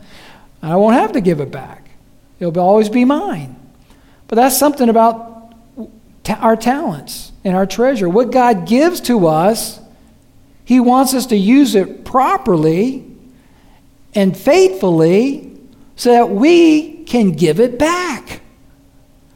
I 0.62 0.74
won't 0.74 0.96
have 0.96 1.12
to 1.12 1.20
give 1.20 1.38
it 1.40 1.52
back. 1.52 1.88
It'll 2.40 2.58
always 2.58 2.88
be 2.88 3.04
mine. 3.04 3.54
But 4.26 4.34
that's 4.34 4.58
something 4.58 4.88
about 4.88 5.54
our 6.28 6.56
talents 6.56 7.30
and 7.44 7.54
our 7.54 7.66
treasure. 7.66 8.08
What 8.08 8.32
God 8.32 8.66
gives 8.66 9.00
to 9.02 9.28
us, 9.28 9.78
He 10.64 10.80
wants 10.80 11.14
us 11.14 11.26
to 11.26 11.36
use 11.36 11.76
it 11.76 12.04
properly 12.04 13.08
and 14.16 14.36
faithfully 14.36 15.56
so 15.94 16.10
that 16.10 16.30
we 16.30 17.04
can 17.04 17.30
give 17.30 17.60
it 17.60 17.78
back 17.78 18.40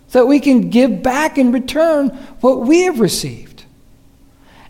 so 0.08 0.20
that 0.20 0.26
we 0.26 0.40
can 0.40 0.70
give 0.70 1.02
back 1.02 1.38
in 1.38 1.52
return 1.52 2.08
what 2.40 2.60
we 2.60 2.82
have 2.82 2.98
received. 2.98 3.64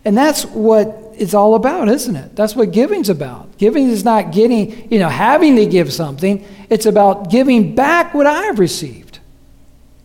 And 0.04 0.16
that's 0.16 0.45
what 0.45 1.14
it's 1.16 1.35
all 1.35 1.54
about, 1.54 1.88
isn't 1.88 2.14
it? 2.14 2.37
That's 2.37 2.54
what 2.54 2.73
giving's 2.73 3.09
about. 3.09 3.59
Giving 3.59 3.88
is 3.88 4.04
not 4.04 4.33
getting, 4.33 4.90
you 4.90 4.99
know, 4.99 5.09
having 5.09 5.57
to 5.57 5.66
give 5.66 5.92
something. 5.92 6.47
It's 6.71 6.87
about 6.87 7.30
giving 7.30 7.75
back 7.75 8.14
what 8.14 8.26
I've 8.26 8.59
received. 8.59 9.18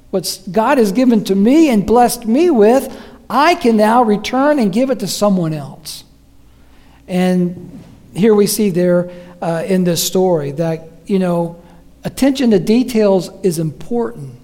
What 0.09 0.41
God 0.51 0.77
has 0.77 0.91
given 0.91 1.23
to 1.25 1.35
me 1.35 1.69
and 1.69 1.85
blessed 1.85 2.25
me 2.25 2.49
with, 2.49 2.95
I 3.29 3.55
can 3.55 3.77
now 3.77 4.03
return 4.03 4.59
and 4.59 4.71
give 4.71 4.89
it 4.89 4.99
to 4.99 5.07
someone 5.07 5.53
else. 5.53 6.03
And 7.07 7.83
here 8.15 8.35
we 8.35 8.47
see 8.47 8.69
there 8.69 9.11
uh, 9.41 9.63
in 9.65 9.83
this 9.83 10.05
story 10.05 10.51
that, 10.53 10.87
you 11.05 11.19
know, 11.19 11.61
attention 12.03 12.51
to 12.51 12.59
details 12.59 13.29
is 13.43 13.59
important. 13.59 14.35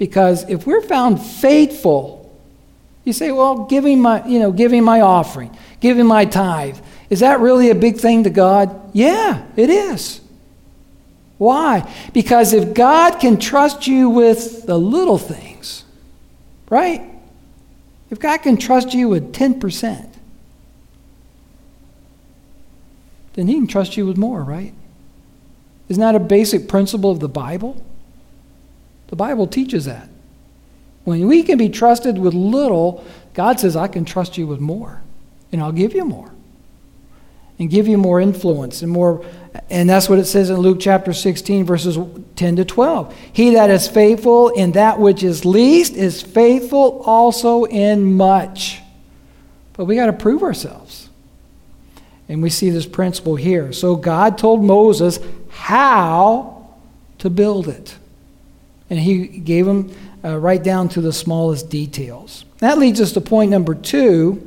Because 0.00 0.48
if 0.48 0.66
we're 0.66 0.80
found 0.80 1.20
faithful 1.22 2.20
You 3.04 3.12
say, 3.12 3.32
well, 3.32 3.64
giving 3.64 4.00
my, 4.00 4.26
you 4.26 4.38
know, 4.38 4.52
giving 4.52 4.84
my 4.84 5.00
offering, 5.00 5.56
giving 5.80 6.06
my 6.06 6.26
tithe, 6.26 6.78
is 7.08 7.20
that 7.20 7.40
really 7.40 7.70
a 7.70 7.74
big 7.74 7.96
thing 7.96 8.24
to 8.24 8.30
God? 8.30 8.78
Yeah, 8.92 9.42
it 9.56 9.70
is. 9.70 10.20
Why? 11.38 11.90
Because 12.12 12.52
if 12.52 12.74
God 12.74 13.18
can 13.18 13.38
trust 13.38 13.86
you 13.86 14.10
with 14.10 14.66
the 14.66 14.78
little 14.78 15.16
things, 15.16 15.84
right? 16.68 17.02
If 18.10 18.20
God 18.20 18.38
can 18.38 18.58
trust 18.58 18.92
you 18.92 19.08
with 19.08 19.32
10%, 19.32 20.08
then 23.32 23.46
He 23.46 23.54
can 23.54 23.66
trust 23.66 23.96
you 23.96 24.04
with 24.04 24.18
more, 24.18 24.42
right? 24.42 24.74
Isn't 25.88 26.00
that 26.00 26.14
a 26.14 26.20
basic 26.20 26.68
principle 26.68 27.10
of 27.10 27.20
the 27.20 27.28
Bible? 27.28 27.82
The 29.10 29.16
Bible 29.16 29.46
teaches 29.48 29.84
that. 29.84 30.08
When 31.04 31.26
we 31.26 31.42
can 31.42 31.58
be 31.58 31.68
trusted 31.68 32.16
with 32.16 32.32
little, 32.32 33.04
God 33.34 33.58
says, 33.58 33.74
I 33.74 33.88
can 33.88 34.04
trust 34.04 34.38
you 34.38 34.46
with 34.46 34.60
more, 34.60 35.02
and 35.50 35.60
I'll 35.60 35.72
give 35.72 35.94
you 35.94 36.04
more. 36.04 36.30
And 37.58 37.68
give 37.68 37.86
you 37.86 37.98
more 37.98 38.20
influence 38.20 38.80
and 38.80 38.90
more. 38.90 39.22
And 39.68 39.90
that's 39.90 40.08
what 40.08 40.18
it 40.18 40.24
says 40.24 40.48
in 40.48 40.56
Luke 40.58 40.78
chapter 40.80 41.12
16, 41.12 41.66
verses 41.66 41.98
10 42.36 42.56
to 42.56 42.64
12. 42.64 43.14
He 43.32 43.50
that 43.54 43.68
is 43.68 43.86
faithful 43.86 44.48
in 44.48 44.72
that 44.72 44.98
which 44.98 45.22
is 45.22 45.44
least 45.44 45.92
is 45.92 46.22
faithful 46.22 47.02
also 47.04 47.64
in 47.64 48.14
much. 48.14 48.80
But 49.74 49.84
we 49.84 49.96
got 49.96 50.06
to 50.06 50.14
prove 50.14 50.42
ourselves. 50.42 51.10
And 52.30 52.42
we 52.42 52.48
see 52.48 52.70
this 52.70 52.86
principle 52.86 53.36
here. 53.36 53.72
So 53.72 53.96
God 53.96 54.38
told 54.38 54.64
Moses 54.64 55.18
how 55.50 56.70
to 57.18 57.28
build 57.28 57.68
it. 57.68 57.96
And 58.90 58.98
he 58.98 59.26
gave 59.26 59.66
them 59.66 59.94
uh, 60.24 60.36
right 60.36 60.62
down 60.62 60.88
to 60.90 61.00
the 61.00 61.12
smallest 61.12 61.70
details. 61.70 62.44
That 62.58 62.78
leads 62.78 63.00
us 63.00 63.12
to 63.12 63.20
point 63.20 63.50
number 63.50 63.74
two. 63.74 64.46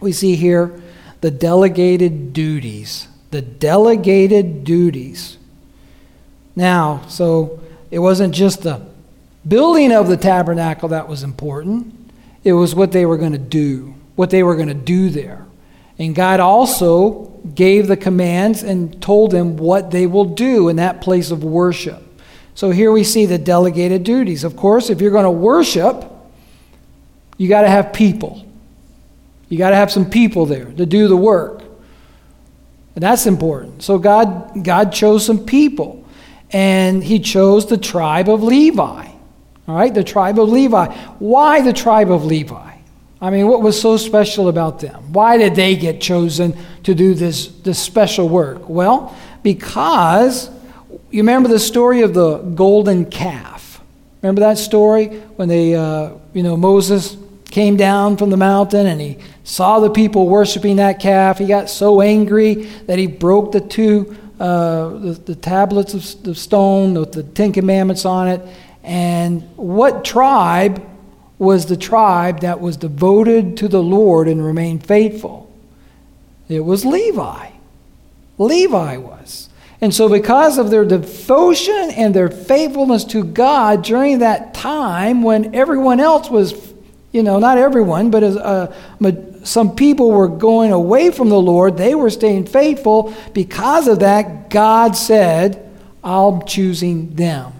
We 0.00 0.12
see 0.12 0.36
here 0.36 0.80
the 1.20 1.30
delegated 1.30 2.32
duties. 2.32 3.08
The 3.30 3.42
delegated 3.42 4.64
duties. 4.64 5.38
Now, 6.54 7.02
so 7.08 7.60
it 7.90 7.98
wasn't 7.98 8.34
just 8.34 8.62
the 8.62 8.86
building 9.46 9.92
of 9.92 10.08
the 10.08 10.16
tabernacle 10.16 10.90
that 10.90 11.08
was 11.08 11.22
important, 11.22 11.94
it 12.44 12.52
was 12.52 12.74
what 12.74 12.92
they 12.92 13.06
were 13.06 13.16
going 13.16 13.32
to 13.32 13.38
do, 13.38 13.94
what 14.16 14.30
they 14.30 14.42
were 14.42 14.56
going 14.56 14.68
to 14.68 14.74
do 14.74 15.10
there. 15.10 15.46
And 15.98 16.14
God 16.14 16.40
also 16.40 17.24
gave 17.54 17.88
the 17.88 17.96
commands 17.96 18.62
and 18.62 19.00
told 19.02 19.32
them 19.32 19.56
what 19.56 19.90
they 19.90 20.06
will 20.06 20.24
do 20.24 20.68
in 20.68 20.76
that 20.76 21.00
place 21.00 21.30
of 21.30 21.42
worship. 21.42 22.02
So 22.58 22.72
here 22.72 22.90
we 22.90 23.04
see 23.04 23.24
the 23.24 23.38
delegated 23.38 24.02
duties. 24.02 24.42
Of 24.42 24.56
course, 24.56 24.90
if 24.90 25.00
you're 25.00 25.12
going 25.12 25.22
to 25.22 25.30
worship, 25.30 26.04
you 27.36 27.48
got 27.48 27.60
to 27.60 27.68
have 27.68 27.92
people. 27.92 28.44
You 29.48 29.58
got 29.58 29.70
to 29.70 29.76
have 29.76 29.92
some 29.92 30.10
people 30.10 30.44
there 30.44 30.64
to 30.64 30.84
do 30.84 31.06
the 31.06 31.16
work. 31.16 31.62
And 32.96 33.04
that's 33.04 33.26
important. 33.26 33.84
So 33.84 34.00
God, 34.00 34.64
God 34.64 34.92
chose 34.92 35.24
some 35.24 35.46
people. 35.46 36.04
And 36.50 37.04
he 37.04 37.20
chose 37.20 37.66
the 37.66 37.78
tribe 37.78 38.28
of 38.28 38.42
Levi. 38.42 39.06
All 39.68 39.76
right, 39.76 39.94
the 39.94 40.02
tribe 40.02 40.40
of 40.40 40.48
Levi. 40.48 40.92
Why 41.20 41.62
the 41.62 41.72
tribe 41.72 42.10
of 42.10 42.24
Levi? 42.24 42.72
I 43.20 43.30
mean, 43.30 43.46
what 43.46 43.62
was 43.62 43.80
so 43.80 43.96
special 43.96 44.48
about 44.48 44.80
them? 44.80 45.12
Why 45.12 45.38
did 45.38 45.54
they 45.54 45.76
get 45.76 46.00
chosen 46.00 46.56
to 46.82 46.92
do 46.92 47.14
this, 47.14 47.46
this 47.46 47.78
special 47.78 48.28
work? 48.28 48.68
Well, 48.68 49.16
because 49.44 50.50
you 51.10 51.22
remember 51.22 51.48
the 51.48 51.58
story 51.58 52.02
of 52.02 52.14
the 52.14 52.38
golden 52.38 53.06
calf? 53.06 53.80
Remember 54.22 54.40
that 54.40 54.58
story 54.58 55.06
when 55.36 55.48
they, 55.48 55.74
uh, 55.74 56.10
you 56.32 56.42
know, 56.42 56.56
Moses 56.56 57.16
came 57.50 57.76
down 57.76 58.16
from 58.16 58.30
the 58.30 58.36
mountain 58.36 58.86
and 58.86 59.00
he 59.00 59.18
saw 59.44 59.80
the 59.80 59.90
people 59.90 60.28
worshiping 60.28 60.76
that 60.76 61.00
calf. 61.00 61.38
He 61.38 61.46
got 61.46 61.70
so 61.70 62.00
angry 62.00 62.54
that 62.86 62.98
he 62.98 63.06
broke 63.06 63.52
the 63.52 63.60
two 63.60 64.16
uh, 64.38 64.90
the, 64.90 65.12
the, 65.14 65.34
tablets 65.34 65.94
of 65.94 66.22
the 66.22 66.32
stone 66.32 66.94
with 66.94 67.10
the 67.10 67.24
Ten 67.24 67.52
Commandments 67.52 68.04
on 68.04 68.28
it. 68.28 68.40
And 68.84 69.42
what 69.56 70.04
tribe 70.04 70.80
was 71.40 71.66
the 71.66 71.76
tribe 71.76 72.40
that 72.40 72.60
was 72.60 72.76
devoted 72.76 73.56
to 73.56 73.66
the 73.66 73.82
Lord 73.82 74.28
and 74.28 74.44
remained 74.44 74.86
faithful? 74.86 75.52
It 76.48 76.60
was 76.60 76.84
Levi. 76.84 77.50
Levi 78.38 78.96
was. 78.98 79.47
And 79.80 79.94
so, 79.94 80.08
because 80.08 80.58
of 80.58 80.70
their 80.70 80.84
devotion 80.84 81.90
and 81.92 82.12
their 82.12 82.28
faithfulness 82.28 83.04
to 83.06 83.22
God 83.22 83.82
during 83.82 84.18
that 84.18 84.52
time 84.52 85.22
when 85.22 85.54
everyone 85.54 86.00
else 86.00 86.28
was, 86.28 86.72
you 87.12 87.22
know, 87.22 87.38
not 87.38 87.58
everyone, 87.58 88.10
but 88.10 88.24
as, 88.24 88.36
uh, 88.36 88.74
some 89.44 89.76
people 89.76 90.10
were 90.10 90.28
going 90.28 90.72
away 90.72 91.10
from 91.10 91.28
the 91.28 91.40
Lord, 91.40 91.76
they 91.76 91.94
were 91.94 92.10
staying 92.10 92.46
faithful. 92.46 93.14
Because 93.32 93.86
of 93.86 94.00
that, 94.00 94.50
God 94.50 94.96
said, 94.96 95.70
I'm 96.02 96.44
choosing 96.44 97.14
them. 97.14 97.52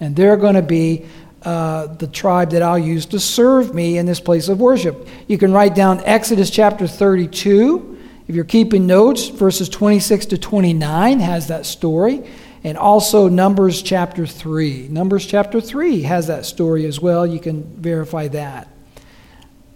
And 0.00 0.16
they're 0.16 0.38
going 0.38 0.54
to 0.54 0.62
be 0.62 1.04
uh, 1.42 1.88
the 1.88 2.06
tribe 2.06 2.50
that 2.50 2.62
I'll 2.62 2.78
use 2.78 3.06
to 3.06 3.20
serve 3.20 3.74
me 3.74 3.98
in 3.98 4.06
this 4.06 4.20
place 4.20 4.48
of 4.48 4.60
worship. 4.60 5.06
You 5.26 5.36
can 5.36 5.52
write 5.52 5.74
down 5.74 6.00
Exodus 6.04 6.50
chapter 6.50 6.86
32 6.86 7.89
if 8.30 8.36
you're 8.36 8.44
keeping 8.44 8.86
notes, 8.86 9.26
verses 9.26 9.68
26 9.68 10.26
to 10.26 10.38
29 10.38 11.18
has 11.18 11.48
that 11.48 11.66
story. 11.66 12.22
And 12.62 12.78
also 12.78 13.26
Numbers 13.26 13.82
chapter 13.82 14.24
3. 14.24 14.86
Numbers 14.86 15.26
chapter 15.26 15.60
3 15.60 16.02
has 16.02 16.28
that 16.28 16.46
story 16.46 16.86
as 16.86 17.00
well. 17.00 17.26
You 17.26 17.40
can 17.40 17.64
verify 17.74 18.28
that. 18.28 18.68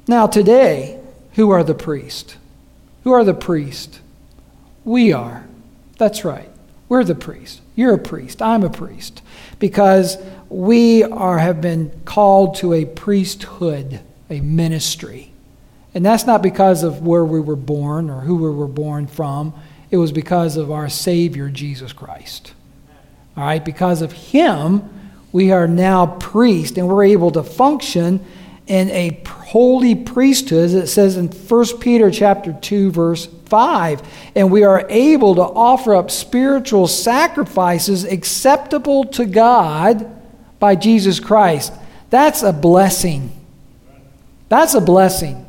Now, 0.07 0.29
today, 0.29 1.01
who 1.33 1.51
are 1.51 1.65
the 1.65 1.75
priests? 1.75 2.37
Who 3.03 3.11
are 3.11 3.25
the 3.25 3.35
priests? 3.35 3.99
We 4.85 5.13
are. 5.13 5.45
That's 5.99 6.25
right. 6.25 6.49
We're 6.89 7.03
the 7.03 7.17
priest. 7.17 7.61
You're 7.75 7.95
a 7.95 7.99
priest. 7.99 8.41
I'm 8.41 8.63
a 8.63 8.71
priest. 8.71 9.21
Because 9.59 10.17
we 10.49 11.03
are, 11.03 11.39
have 11.39 11.61
been 11.61 11.91
called 12.05 12.55
to 12.59 12.73
a 12.73 12.85
priesthood, 12.85 13.99
a 14.31 14.39
ministry. 14.39 15.34
And 15.95 16.05
that's 16.05 16.27
not 16.27 16.43
because 16.43 16.83
of 16.83 17.07
where 17.07 17.25
we 17.25 17.41
were 17.41 17.57
born 17.57 18.11
or 18.11 18.21
who 18.21 18.37
we 18.37 18.51
were 18.51 18.67
born 18.67 19.07
from. 19.07 19.55
It 19.91 19.97
was 19.97 20.11
because 20.11 20.57
of 20.57 20.73
our 20.73 20.89
Savior, 20.89 21.49
Jesus 21.49 21.93
Christ. 21.93 22.53
All 23.37 23.45
right, 23.45 23.65
because 23.65 24.03
of 24.03 24.13
Him, 24.13 24.91
we 25.31 25.53
are 25.53 25.69
now 25.69 26.07
priests 26.07 26.77
and 26.77 26.89
we're 26.89 27.05
able 27.05 27.31
to 27.33 27.45
function 27.45 28.25
in 28.67 28.91
a 28.91 29.23
holy 29.29 29.95
priesthood, 29.95 30.65
as 30.65 30.75
it 30.75 30.87
says 30.89 31.17
in 31.17 31.29
1 31.29 31.79
Peter 31.79 32.11
chapter 32.11 32.53
2, 32.53 32.91
verse 32.91 33.27
5. 33.47 34.03
And 34.35 34.51
we 34.51 34.65
are 34.65 34.87
able 34.89 35.37
to 35.37 35.43
offer 35.43 35.95
up 35.95 36.11
spiritual 36.11 36.89
sacrifices 36.89 38.05
acceptable 38.05 39.05
to 39.05 39.27
God 39.27 40.11
by 40.59 40.75
Jesus 40.75 41.21
Christ. 41.21 41.73
That's 42.11 42.43
a 42.43 42.53
blessing. 42.53 43.31
That's 44.49 44.75
a 44.75 44.81
blessing 44.81 45.45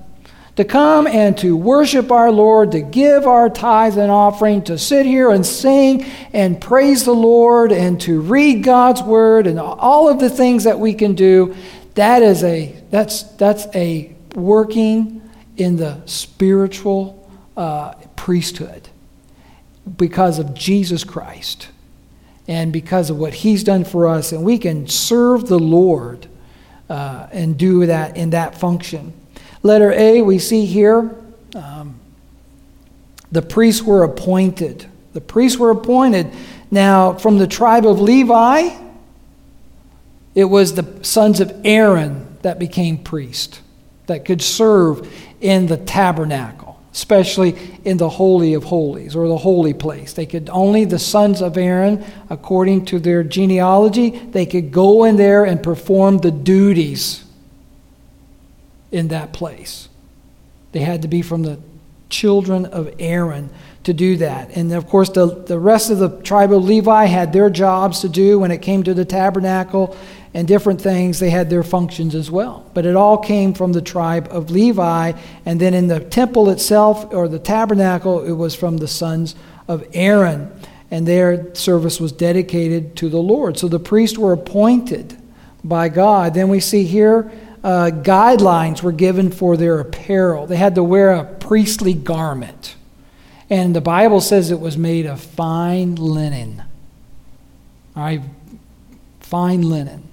to 0.55 0.63
come 0.63 1.05
and 1.05 1.37
to 1.39 1.55
worship 1.57 2.11
our 2.11 2.31
Lord, 2.31 2.71
to 2.71 2.81
give 2.81 3.27
our 3.27 3.49
tithe 3.49 3.97
and 3.97 4.09
offering, 4.09 4.63
to 4.63 4.77
sit 4.77 5.05
here 5.05 5.29
and 5.31 5.45
sing 5.45 6.05
and 6.31 6.59
praise 6.61 7.03
the 7.03 7.13
Lord, 7.13 7.71
and 7.71 7.99
to 8.01 8.21
read 8.21 8.63
God's 8.63 9.01
word, 9.03 9.47
and 9.47 9.59
all 9.59 10.07
of 10.07 10.19
the 10.19 10.29
things 10.29 10.63
that 10.63 10.79
we 10.79 10.93
can 10.93 11.13
do. 11.13 11.55
That 11.95 12.21
is 12.21 12.43
a 12.43 12.75
that's 12.89 13.23
that's 13.23 13.67
a 13.75 14.15
working 14.33 15.21
in 15.57 15.77
the 15.77 16.01
spiritual 16.05 17.29
uh, 17.55 17.93
priesthood 18.15 18.89
because 19.97 20.39
of 20.39 20.53
Jesus 20.53 21.03
Christ 21.03 21.69
and 22.47 22.71
because 22.71 23.09
of 23.09 23.17
what 23.17 23.33
He's 23.33 23.63
done 23.63 23.83
for 23.83 24.07
us, 24.07 24.31
and 24.31 24.43
we 24.43 24.57
can 24.57 24.87
serve 24.87 25.47
the 25.47 25.59
Lord 25.59 26.27
uh, 26.89 27.27
and 27.31 27.57
do 27.57 27.85
that 27.85 28.15
in 28.15 28.29
that 28.31 28.57
function. 28.57 29.13
Letter 29.65 29.91
A, 29.93 30.21
we 30.21 30.37
see 30.37 30.67
here 30.67 31.15
um, 31.55 31.99
the 33.31 33.41
priests 33.41 33.81
were 33.81 34.03
appointed. 34.03 34.85
The 35.13 35.21
priests 35.21 35.57
were 35.57 35.71
appointed. 35.71 36.31
Now, 36.69 37.13
from 37.13 37.39
the 37.39 37.47
tribe 37.47 37.83
of 37.87 37.99
Levi, 37.99 38.77
it 40.35 40.43
was 40.43 40.75
the 40.75 41.03
sons 41.03 41.39
of 41.39 41.51
Aaron 41.65 42.37
that 42.43 42.59
became 42.59 42.99
priest, 42.99 43.59
that 44.05 44.23
could 44.23 44.43
serve 44.43 45.11
in 45.41 45.65
the 45.65 45.77
tabernacle, 45.77 46.79
especially 46.93 47.55
in 47.83 47.97
the 47.97 48.09
Holy 48.09 48.53
of 48.53 48.65
Holies 48.65 49.15
or 49.15 49.27
the 49.27 49.35
holy 49.35 49.73
place. 49.73 50.13
They 50.13 50.27
could 50.27 50.47
only, 50.51 50.85
the 50.85 50.99
sons 50.99 51.41
of 51.41 51.57
Aaron, 51.57 52.05
according 52.29 52.85
to 52.85 52.99
their 52.99 53.23
genealogy, 53.23 54.11
they 54.11 54.45
could 54.45 54.71
go 54.71 55.05
in 55.05 55.15
there 55.15 55.43
and 55.43 55.63
perform 55.63 56.19
the 56.19 56.29
duties 56.29 57.24
in 58.91 59.09
that 59.09 59.33
place. 59.33 59.89
They 60.71 60.81
had 60.81 61.01
to 61.03 61.07
be 61.07 61.21
from 61.21 61.43
the 61.43 61.59
children 62.09 62.65
of 62.65 62.93
Aaron 62.99 63.49
to 63.83 63.93
do 63.93 64.17
that. 64.17 64.49
And 64.55 64.71
of 64.73 64.87
course, 64.87 65.09
the, 65.09 65.27
the 65.27 65.59
rest 65.59 65.89
of 65.89 65.99
the 65.99 66.21
tribe 66.21 66.51
of 66.51 66.63
Levi 66.63 67.05
had 67.05 67.33
their 67.33 67.49
jobs 67.49 68.01
to 68.01 68.09
do 68.09 68.39
when 68.39 68.51
it 68.51 68.61
came 68.61 68.83
to 68.83 68.93
the 68.93 69.05
tabernacle 69.05 69.95
and 70.33 70.45
different 70.47 70.81
things, 70.81 71.19
they 71.19 71.29
had 71.29 71.49
their 71.49 71.63
functions 71.63 72.13
as 72.13 72.29
well. 72.29 72.69
But 72.73 72.85
it 72.85 72.97
all 72.97 73.17
came 73.17 73.53
from 73.53 73.71
the 73.71 73.81
tribe 73.81 74.27
of 74.29 74.51
Levi. 74.51 75.13
And 75.45 75.61
then 75.61 75.73
in 75.73 75.87
the 75.87 76.01
temple 76.01 76.49
itself, 76.49 77.13
or 77.13 77.29
the 77.29 77.39
tabernacle, 77.39 78.21
it 78.21 78.33
was 78.33 78.53
from 78.53 78.77
the 78.77 78.87
sons 78.87 79.35
of 79.69 79.87
Aaron. 79.93 80.51
And 80.91 81.07
their 81.07 81.55
service 81.55 82.01
was 82.01 82.11
dedicated 82.11 82.97
to 82.97 83.07
the 83.07 83.21
Lord. 83.21 83.57
So 83.57 83.69
the 83.69 83.79
priests 83.79 84.17
were 84.17 84.33
appointed 84.33 85.17
by 85.63 85.87
God. 85.87 86.33
Then 86.33 86.49
we 86.49 86.59
see 86.59 86.83
here 86.83 87.31
uh, 87.65 87.91
guidelines 87.91 88.81
were 88.81 88.93
given 88.93 89.31
for 89.31 89.57
their 89.57 89.79
apparel. 89.79 90.47
They 90.47 90.55
had 90.55 90.75
to 90.75 90.83
wear 90.83 91.11
a 91.11 91.25
priestly 91.25 91.93
garment. 91.93 92.75
And 93.49 93.75
the 93.75 93.81
Bible 93.81 94.21
says 94.21 94.51
it 94.51 94.59
was 94.59 94.77
made 94.77 95.05
of 95.05 95.19
fine 95.19 95.95
linen. 95.95 96.63
All 97.95 98.03
right, 98.03 98.21
fine 99.19 99.61
linen 99.61 100.05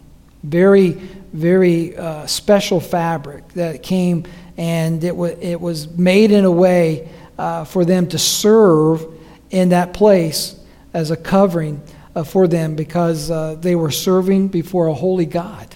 very, 0.43 0.91
very 1.33 1.97
uh, 1.97 2.27
special 2.27 2.81
fabric 2.81 3.47
that 3.51 3.83
came, 3.83 4.25
and 4.57 5.03
it, 5.03 5.11
w- 5.11 5.37
it 5.41 5.61
was 5.61 5.89
made 5.97 6.33
in 6.33 6.45
a 6.45 6.51
way 6.51 7.09
uh, 7.39 7.65
for 7.65 7.85
them 7.85 8.09
to 8.09 8.19
serve 8.19 9.07
in 9.51 9.71
that 9.71 9.95
place 9.95 10.59
as 10.95 11.11
a 11.11 11.17
covering 11.17 11.81
uh, 12.15 12.25
for 12.25 12.49
them 12.49 12.75
because 12.75 13.31
uh, 13.31 13.55
they 13.55 13.75
were 13.75 13.91
serving 13.91 14.49
before 14.49 14.89
a 14.89 14.95
holy 14.95 15.27
God. 15.27 15.72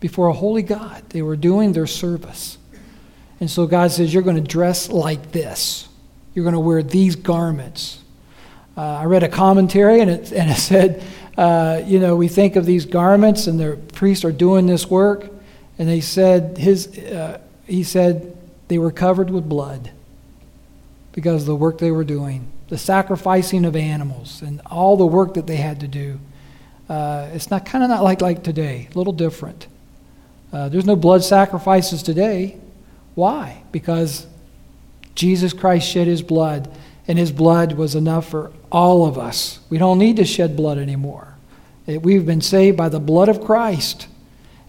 Before 0.00 0.28
a 0.28 0.32
holy 0.32 0.62
God, 0.62 1.02
they 1.10 1.22
were 1.22 1.36
doing 1.36 1.72
their 1.72 1.86
service. 1.86 2.58
And 3.38 3.50
so 3.50 3.66
God 3.66 3.90
says, 3.90 4.12
You're 4.12 4.22
going 4.22 4.42
to 4.42 4.42
dress 4.42 4.88
like 4.88 5.32
this. 5.32 5.88
You're 6.34 6.44
going 6.44 6.54
to 6.54 6.60
wear 6.60 6.82
these 6.82 7.16
garments. 7.16 8.02
Uh, 8.76 8.82
I 8.82 9.04
read 9.04 9.22
a 9.22 9.28
commentary, 9.28 10.00
and 10.00 10.10
it, 10.10 10.32
and 10.32 10.50
it 10.50 10.56
said, 10.56 11.02
uh, 11.36 11.82
you 11.86 11.98
know, 11.98 12.16
we 12.16 12.28
think 12.28 12.56
of 12.56 12.66
these 12.66 12.84
garments 12.84 13.46
and 13.46 13.58
the 13.58 13.78
priests 13.94 14.24
are 14.24 14.32
doing 14.32 14.66
this 14.66 14.88
work, 14.88 15.28
and 15.78 15.88
they 15.88 16.00
said 16.00 16.58
his, 16.58 16.98
uh, 16.98 17.40
he 17.66 17.82
said 17.82 18.36
they 18.68 18.78
were 18.78 18.90
covered 18.90 19.30
with 19.30 19.48
blood 19.48 19.90
because 21.12 21.42
of 21.42 21.46
the 21.46 21.56
work 21.56 21.78
they 21.78 21.90
were 21.90 22.04
doing, 22.04 22.46
the 22.68 22.78
sacrificing 22.78 23.64
of 23.64 23.74
animals, 23.74 24.42
and 24.42 24.60
all 24.66 24.96
the 24.96 25.06
work 25.06 25.34
that 25.34 25.46
they 25.46 25.56
had 25.56 25.80
to 25.80 25.88
do. 25.88 26.20
Uh, 26.88 27.28
it's 27.32 27.50
not 27.50 27.64
kind 27.64 27.82
of 27.82 27.90
not 27.90 28.02
like 28.02 28.20
like 28.20 28.42
today, 28.42 28.88
a 28.92 28.98
little 28.98 29.12
different. 29.12 29.66
Uh, 30.52 30.68
there's 30.68 30.86
no 30.86 30.96
blood 30.96 31.22
sacrifices 31.22 32.02
today. 32.02 32.58
Why? 33.14 33.62
Because 33.72 34.26
Jesus 35.14 35.52
Christ 35.52 35.88
shed 35.88 36.06
his 36.06 36.22
blood, 36.22 36.72
and 37.06 37.18
his 37.18 37.32
blood 37.32 37.72
was 37.72 37.94
enough 37.94 38.28
for 38.28 38.52
all 38.70 39.06
of 39.06 39.18
us. 39.18 39.60
We 39.68 39.78
don't 39.78 39.98
need 39.98 40.16
to 40.16 40.24
shed 40.24 40.56
blood 40.56 40.78
anymore. 40.78 41.34
We've 41.86 42.24
been 42.24 42.40
saved 42.40 42.76
by 42.76 42.88
the 42.88 43.00
blood 43.00 43.28
of 43.28 43.44
Christ, 43.44 44.06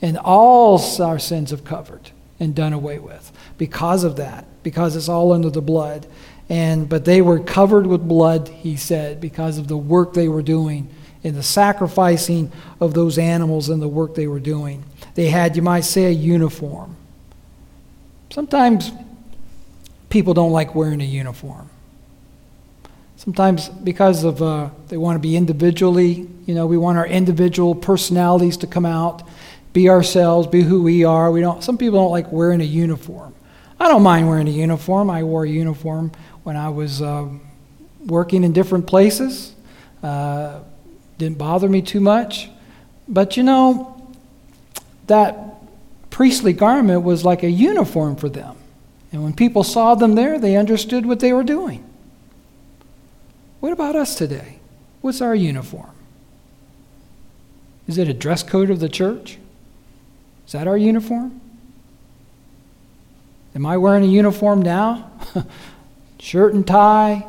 and 0.01 0.17
all 0.17 0.81
our 1.01 1.19
sins 1.19 1.51
have 1.51 1.63
covered 1.63 2.11
and 2.39 2.55
done 2.55 2.73
away 2.73 2.97
with 2.97 3.31
because 3.57 4.03
of 4.03 4.15
that, 4.15 4.45
because 4.63 4.95
it's 4.95 5.09
all 5.09 5.31
under 5.31 5.51
the 5.51 5.61
blood. 5.61 6.07
And 6.49 6.89
but 6.89 7.05
they 7.05 7.21
were 7.21 7.39
covered 7.39 7.85
with 7.85 8.07
blood, 8.07 8.47
he 8.49 8.75
said, 8.75 9.21
because 9.21 9.57
of 9.57 9.67
the 9.67 9.77
work 9.77 10.13
they 10.13 10.27
were 10.27 10.41
doing 10.41 10.89
in 11.23 11.35
the 11.35 11.43
sacrificing 11.43 12.51
of 12.79 12.93
those 12.95 13.17
animals 13.19 13.69
and 13.69 13.81
the 13.81 13.87
work 13.87 14.15
they 14.15 14.27
were 14.27 14.39
doing. 14.39 14.83
They 15.15 15.27
had, 15.27 15.55
you 15.55 15.61
might 15.61 15.81
say, 15.81 16.05
a 16.05 16.11
uniform. 16.11 16.95
Sometimes 18.31 18.91
people 20.09 20.33
don't 20.33 20.51
like 20.51 20.73
wearing 20.73 21.01
a 21.01 21.05
uniform. 21.05 21.69
Sometimes 23.17 23.69
because 23.69 24.23
of 24.23 24.41
uh, 24.41 24.69
they 24.87 24.97
want 24.97 25.15
to 25.15 25.19
be 25.19 25.35
individually, 25.35 26.27
you 26.45 26.55
know, 26.55 26.65
we 26.65 26.77
want 26.77 26.97
our 26.97 27.05
individual 27.05 27.75
personalities 27.75 28.57
to 28.57 28.67
come 28.67 28.85
out, 28.85 29.21
be 29.73 29.89
ourselves, 29.89 30.47
be 30.47 30.61
who 30.61 30.81
we 30.81 31.03
are. 31.03 31.31
We 31.31 31.41
don't. 31.41 31.63
Some 31.63 31.77
people 31.77 31.99
don't 31.99 32.11
like 32.11 32.31
wearing 32.31 32.61
a 32.61 32.65
uniform. 32.65 33.35
I 33.79 33.87
don't 33.87 34.03
mind 34.03 34.27
wearing 34.27 34.47
a 34.47 34.51
uniform. 34.51 35.09
I 35.09 35.23
wore 35.23 35.43
a 35.43 35.49
uniform 35.49 36.11
when 36.43 36.57
I 36.57 36.69
was 36.69 37.01
uh, 37.01 37.27
working 38.05 38.43
in 38.43 38.53
different 38.53 38.87
places. 38.87 39.53
Uh, 40.01 40.61
didn't 41.17 41.37
bother 41.37 41.69
me 41.69 41.83
too 41.83 41.99
much. 41.99 42.49
But 43.07 43.37
you 43.37 43.43
know, 43.43 44.00
that 45.11 45.61
priestly 46.09 46.53
garment 46.53 47.03
was 47.03 47.25
like 47.25 47.43
a 47.43 47.49
uniform 47.49 48.15
for 48.15 48.29
them. 48.29 48.55
And 49.11 49.23
when 49.23 49.33
people 49.33 49.65
saw 49.65 49.93
them 49.93 50.15
there, 50.15 50.39
they 50.39 50.55
understood 50.55 51.05
what 51.05 51.19
they 51.19 51.33
were 51.33 51.43
doing. 51.43 51.83
What 53.59 53.73
about 53.73 53.97
us 53.97 54.15
today? 54.15 54.59
What's 55.01 55.21
our 55.21 55.35
uniform? 55.35 55.91
Is 57.87 57.97
it 57.97 58.07
a 58.07 58.13
dress 58.13 58.41
code 58.41 58.69
of 58.69 58.79
the 58.79 58.87
church? 58.87 59.37
Is 60.45 60.53
that 60.53 60.65
our 60.65 60.77
uniform? 60.77 61.41
Am 63.53 63.65
I 63.65 63.75
wearing 63.75 64.05
a 64.05 64.07
uniform 64.07 64.61
now? 64.61 65.11
Shirt 66.19 66.53
and 66.53 66.65
tie? 66.65 67.25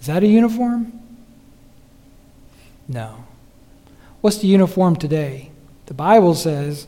Is 0.00 0.06
that 0.06 0.22
a 0.22 0.26
uniform? 0.26 0.98
No. 2.88 3.26
What's 4.22 4.38
the 4.38 4.46
uniform 4.46 4.96
today? 4.96 5.50
The 5.88 5.94
Bible 5.94 6.34
says 6.34 6.86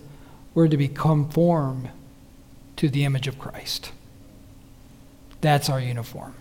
we're 0.52 0.68
to 0.68 0.76
be 0.76 0.86
conformed 0.86 1.88
to 2.76 2.90
the 2.90 3.06
image 3.06 3.26
of 3.26 3.38
Christ. 3.38 3.92
That's 5.40 5.70
our 5.70 5.80
uniform. 5.80 6.34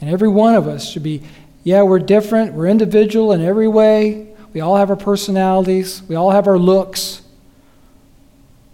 And 0.00 0.10
every 0.10 0.26
one 0.26 0.56
of 0.56 0.66
us 0.66 0.90
should 0.90 1.04
be, 1.04 1.22
yeah, 1.62 1.82
we're 1.82 2.00
different, 2.00 2.52
we're 2.52 2.66
individual 2.66 3.30
in 3.30 3.42
every 3.42 3.68
way. 3.68 4.34
We 4.52 4.60
all 4.60 4.74
have 4.74 4.90
our 4.90 4.96
personalities, 4.96 6.02
we 6.08 6.16
all 6.16 6.32
have 6.32 6.48
our 6.48 6.58
looks. 6.58 7.22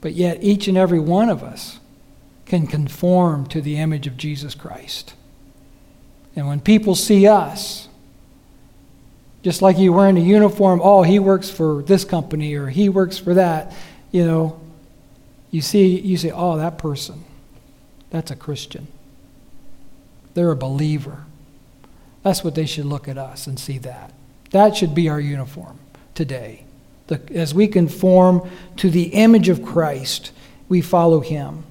But 0.00 0.14
yet, 0.14 0.42
each 0.42 0.66
and 0.66 0.78
every 0.78 0.98
one 0.98 1.28
of 1.28 1.42
us 1.42 1.78
can 2.46 2.66
conform 2.66 3.44
to 3.48 3.60
the 3.60 3.76
image 3.76 4.06
of 4.06 4.16
Jesus 4.16 4.54
Christ. 4.54 5.12
And 6.34 6.48
when 6.48 6.60
people 6.60 6.94
see 6.94 7.26
us, 7.26 7.89
just 9.42 9.62
like 9.62 9.78
you 9.78 9.92
wearing 9.92 10.18
a 10.18 10.20
uniform, 10.20 10.80
oh, 10.82 11.02
he 11.02 11.18
works 11.18 11.50
for 11.50 11.82
this 11.82 12.04
company 12.04 12.54
or 12.54 12.68
he 12.68 12.88
works 12.88 13.18
for 13.18 13.34
that, 13.34 13.72
you 14.10 14.24
know, 14.24 14.60
you 15.50 15.60
see, 15.60 15.98
you 15.98 16.16
say, 16.16 16.30
oh, 16.30 16.58
that 16.58 16.78
person, 16.78 17.24
that's 18.10 18.30
a 18.30 18.36
Christian. 18.36 18.86
They're 20.34 20.50
a 20.50 20.56
believer. 20.56 21.24
That's 22.22 22.44
what 22.44 22.54
they 22.54 22.66
should 22.66 22.84
look 22.84 23.08
at 23.08 23.18
us 23.18 23.46
and 23.46 23.58
see 23.58 23.78
that. 23.78 24.12
That 24.50 24.76
should 24.76 24.94
be 24.94 25.08
our 25.08 25.20
uniform 25.20 25.78
today. 26.14 26.64
The, 27.06 27.20
as 27.34 27.54
we 27.54 27.66
conform 27.66 28.48
to 28.76 28.90
the 28.90 29.04
image 29.04 29.48
of 29.48 29.64
Christ, 29.64 30.32
we 30.68 30.80
follow 30.80 31.20
him. 31.20 31.64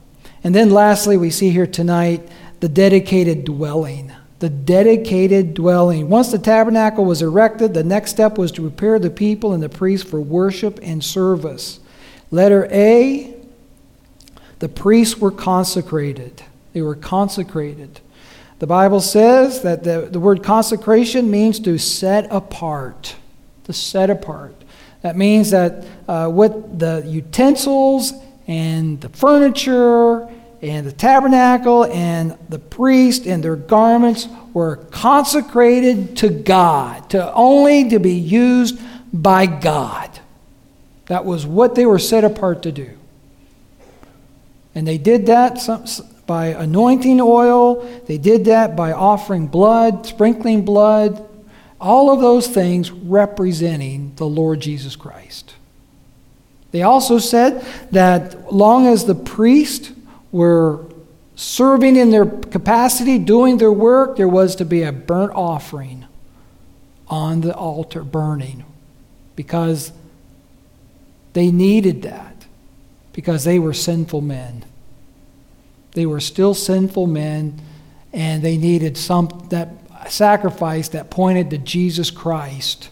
And 0.43 0.55
then 0.55 0.71
lastly, 0.71 1.17
we 1.17 1.29
see 1.29 1.51
here 1.51 1.67
tonight 1.67 2.27
the 2.59 2.69
dedicated 2.69 3.45
dwelling. 3.45 4.08
The 4.39 4.49
dedicated 4.49 5.53
dwelling. 5.53 6.09
Once 6.09 6.31
the 6.31 6.39
tabernacle 6.39 7.05
was 7.05 7.21
erected, 7.21 7.73
the 7.73 7.83
next 7.83 8.11
step 8.11 8.37
was 8.37 8.51
to 8.53 8.61
prepare 8.61 8.97
the 8.97 9.09
people 9.09 9.53
and 9.53 9.61
the 9.61 9.69
priests 9.69 10.09
for 10.09 10.21
worship 10.21 10.79
and 10.81 11.03
service. 11.03 11.79
Letter 12.31 12.67
A 12.71 13.35
the 14.59 14.69
priests 14.69 15.17
were 15.17 15.31
consecrated. 15.31 16.43
They 16.73 16.81
were 16.81 16.95
consecrated. 16.95 18.01
The 18.59 18.67
Bible 18.67 18.99
says 18.99 19.61
that 19.61 19.83
the, 19.83 20.09
the 20.11 20.19
word 20.19 20.43
consecration 20.43 21.31
means 21.31 21.61
to 21.61 21.77
set 21.77 22.27
apart. 22.29 23.15
To 23.63 23.73
set 23.73 24.09
apart. 24.09 24.53
That 25.01 25.15
means 25.15 25.51
that 25.51 25.85
uh, 26.09 26.29
with 26.31 26.77
the 26.77 27.03
utensils 27.07 28.11
and 28.47 28.99
the 28.99 29.07
furniture 29.09 30.28
and 30.61 30.85
the 30.85 30.91
tabernacle 30.91 31.85
and 31.85 32.37
the 32.49 32.59
priest 32.59 33.25
and 33.25 33.43
their 33.43 33.55
garments 33.55 34.27
were 34.53 34.77
consecrated 34.91 36.17
to 36.17 36.29
God, 36.29 37.09
to 37.11 37.33
only 37.33 37.89
to 37.89 37.99
be 37.99 38.13
used 38.13 38.79
by 39.13 39.45
God. 39.45 40.19
That 41.07 41.25
was 41.25 41.45
what 41.45 41.75
they 41.75 41.85
were 41.85 41.99
set 41.99 42.23
apart 42.23 42.63
to 42.63 42.71
do. 42.71 42.91
And 44.75 44.87
they 44.87 44.97
did 44.97 45.25
that. 45.27 45.59
By 46.27 46.47
anointing 46.47 47.19
oil, 47.19 47.81
they 48.05 48.19
did 48.19 48.45
that 48.45 48.75
by 48.75 48.91
offering 48.91 49.47
blood, 49.47 50.05
sprinkling 50.05 50.63
blood, 50.63 51.27
all 51.81 52.11
of 52.11 52.19
those 52.19 52.47
things 52.47 52.91
representing 52.91 54.13
the 54.15 54.27
Lord 54.27 54.59
Jesus 54.59 54.95
Christ. 54.95 55.55
They 56.69 56.83
also 56.83 57.17
said 57.17 57.65
that 57.91 58.53
long 58.53 58.85
as 58.85 59.05
the 59.05 59.15
priests 59.15 59.91
were 60.31 60.85
serving 61.35 61.95
in 61.95 62.11
their 62.11 62.25
capacity, 62.25 63.17
doing 63.17 63.57
their 63.57 63.71
work, 63.71 64.17
there 64.17 64.27
was 64.27 64.55
to 64.57 64.65
be 64.65 64.83
a 64.83 64.91
burnt 64.91 65.31
offering 65.33 66.05
on 67.07 67.41
the 67.41 67.53
altar 67.53 68.03
burning 68.03 68.65
because 69.35 69.91
they 71.33 71.51
needed 71.51 72.01
that 72.03 72.45
because 73.13 73.43
they 73.43 73.57
were 73.57 73.73
sinful 73.73 74.21
men. 74.21 74.63
They 75.93 76.05
were 76.05 76.19
still 76.19 76.53
sinful 76.53 77.07
men, 77.07 77.59
and 78.13 78.43
they 78.43 78.57
needed 78.57 78.97
some 78.97 79.47
that 79.49 79.69
sacrifice 80.09 80.89
that 80.89 81.09
pointed 81.09 81.49
to 81.49 81.57
Jesus 81.57 82.11
Christ 82.11 82.89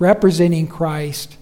representing 0.00 0.66
Christ, 0.66 1.36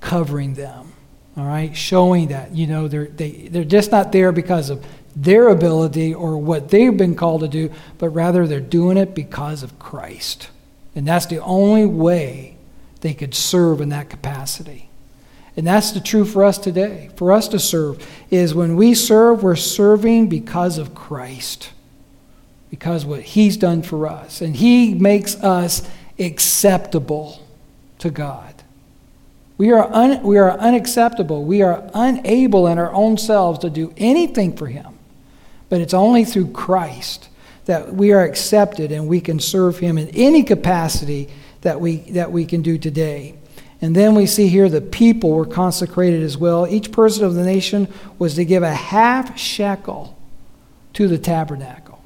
covering 0.00 0.54
them. 0.54 0.93
All 1.36 1.44
right, 1.44 1.76
showing 1.76 2.28
that 2.28 2.54
you 2.54 2.66
know 2.66 2.86
they're 2.86 3.06
they, 3.06 3.48
they're 3.48 3.64
just 3.64 3.90
not 3.90 4.12
there 4.12 4.30
because 4.30 4.70
of 4.70 4.84
their 5.16 5.48
ability 5.48 6.14
or 6.14 6.38
what 6.38 6.70
they've 6.70 6.96
been 6.96 7.14
called 7.14 7.40
to 7.42 7.48
do, 7.48 7.72
but 7.98 8.08
rather 8.10 8.46
they're 8.46 8.60
doing 8.60 8.96
it 8.96 9.14
because 9.14 9.62
of 9.62 9.78
Christ. 9.78 10.50
And 10.94 11.06
that's 11.06 11.26
the 11.26 11.40
only 11.40 11.86
way 11.86 12.56
they 13.00 13.14
could 13.14 13.34
serve 13.34 13.80
in 13.80 13.90
that 13.90 14.10
capacity. 14.10 14.88
And 15.56 15.66
that's 15.66 15.92
the 15.92 16.00
truth 16.00 16.32
for 16.32 16.44
us 16.44 16.58
today. 16.58 17.10
For 17.16 17.32
us 17.32 17.48
to 17.48 17.58
serve 17.58 18.04
is 18.30 18.54
when 18.54 18.76
we 18.76 18.94
serve, 18.94 19.42
we're 19.42 19.56
serving 19.56 20.28
because 20.28 20.78
of 20.78 20.94
Christ. 20.94 21.70
Because 22.70 23.04
what 23.04 23.22
he's 23.22 23.56
done 23.56 23.82
for 23.82 24.08
us. 24.08 24.40
And 24.40 24.56
he 24.56 24.94
makes 24.94 25.36
us 25.36 25.88
acceptable 26.18 27.46
to 27.98 28.10
God. 28.10 28.53
We 29.56 29.70
are, 29.70 29.90
un, 29.92 30.22
we 30.22 30.38
are 30.38 30.50
unacceptable. 30.50 31.44
We 31.44 31.62
are 31.62 31.88
unable 31.94 32.66
in 32.66 32.78
our 32.78 32.92
own 32.92 33.18
selves 33.18 33.60
to 33.60 33.70
do 33.70 33.92
anything 33.96 34.56
for 34.56 34.66
him. 34.66 34.98
But 35.68 35.80
it's 35.80 35.94
only 35.94 36.24
through 36.24 36.52
Christ 36.52 37.28
that 37.66 37.94
we 37.94 38.12
are 38.12 38.22
accepted 38.22 38.92
and 38.92 39.08
we 39.08 39.20
can 39.20 39.40
serve 39.40 39.78
him 39.78 39.96
in 39.96 40.08
any 40.08 40.42
capacity 40.42 41.28
that 41.62 41.80
we, 41.80 41.96
that 42.12 42.30
we 42.30 42.44
can 42.44 42.62
do 42.62 42.78
today. 42.78 43.34
And 43.80 43.94
then 43.94 44.14
we 44.14 44.26
see 44.26 44.48
here 44.48 44.68
the 44.68 44.80
people 44.80 45.32
were 45.32 45.46
consecrated 45.46 46.22
as 46.22 46.36
well. 46.36 46.66
Each 46.66 46.90
person 46.90 47.24
of 47.24 47.34
the 47.34 47.44
nation 47.44 47.88
was 48.18 48.34
to 48.34 48.44
give 48.44 48.62
a 48.62 48.74
half 48.74 49.38
shekel 49.38 50.16
to 50.94 51.08
the 51.08 51.18
tabernacle. 51.18 52.02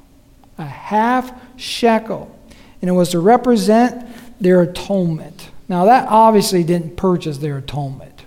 A 0.57 0.65
half 0.65 1.31
shekel. 1.57 2.35
And 2.81 2.89
it 2.89 2.93
was 2.93 3.11
to 3.11 3.19
represent 3.19 4.05
their 4.41 4.61
atonement. 4.61 5.49
Now, 5.69 5.85
that 5.85 6.07
obviously 6.09 6.63
didn't 6.63 6.97
purchase 6.97 7.37
their 7.37 7.57
atonement, 7.59 8.25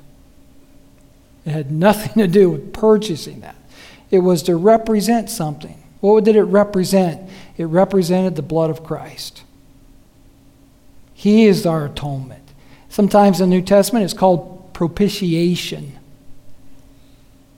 it 1.45 1.51
had 1.51 1.73
nothing 1.73 2.15
to 2.23 2.29
do 2.29 2.49
with 2.51 2.73
purchasing 2.73 3.41
that. 3.41 3.57
It 4.11 4.21
was 4.21 4.45
to 4.45 4.57
represent 4.57 5.29
something. 5.29 5.83
What 6.01 6.25
did 6.25 6.37
it 6.37 6.43
represent? 6.45 7.29
It 7.57 7.65
represented 7.65 8.37
the 8.37 8.43
blood 8.43 8.71
of 8.71 8.85
Christ. 8.85 9.43
He 11.15 11.47
is 11.47 11.67
our 11.67 11.87
atonement. 11.87 12.43
Sometimes 12.89 13.41
in 13.41 13.51
the 13.51 13.57
New 13.57 13.63
Testament 13.63 14.05
it's 14.05 14.15
called 14.15 14.73
propitiation. 14.73 15.99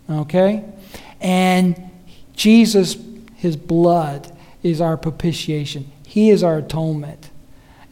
Okay? 0.09 0.65
And 1.21 1.91
Jesus, 2.35 2.97
his 3.37 3.57
blood, 3.57 4.31
is 4.63 4.81
our 4.81 4.97
propitiation. 4.97 5.91
He 6.07 6.31
is 6.31 6.43
our 6.43 6.59
atonement. 6.59 7.31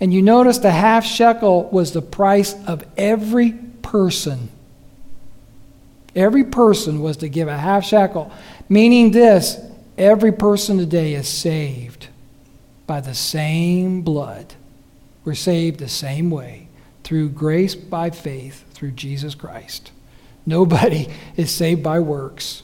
And 0.02 0.12
you 0.12 0.20
notice 0.20 0.58
the 0.58 0.72
half 0.72 1.06
shekel 1.06 1.68
was 1.70 1.92
the 1.92 2.02
price 2.02 2.56
of 2.66 2.84
every 2.96 3.52
person. 3.52 4.48
Every 6.16 6.42
person 6.42 7.00
was 7.00 7.18
to 7.18 7.28
give 7.28 7.46
a 7.46 7.56
half 7.56 7.84
shekel, 7.84 8.32
meaning 8.68 9.12
this 9.12 9.60
every 9.96 10.32
person 10.32 10.76
today 10.76 11.14
is 11.14 11.28
saved 11.28 12.08
by 12.84 13.00
the 13.00 13.14
same 13.14 14.02
blood. 14.02 14.54
We're 15.24 15.34
saved 15.34 15.78
the 15.78 15.88
same 15.88 16.30
way 16.32 16.66
through 17.04 17.28
grace 17.28 17.76
by 17.76 18.10
faith 18.10 18.64
through 18.74 18.90
Jesus 18.90 19.36
Christ. 19.36 19.92
Nobody 20.44 21.06
is 21.36 21.54
saved 21.54 21.84
by 21.84 22.00
works. 22.00 22.61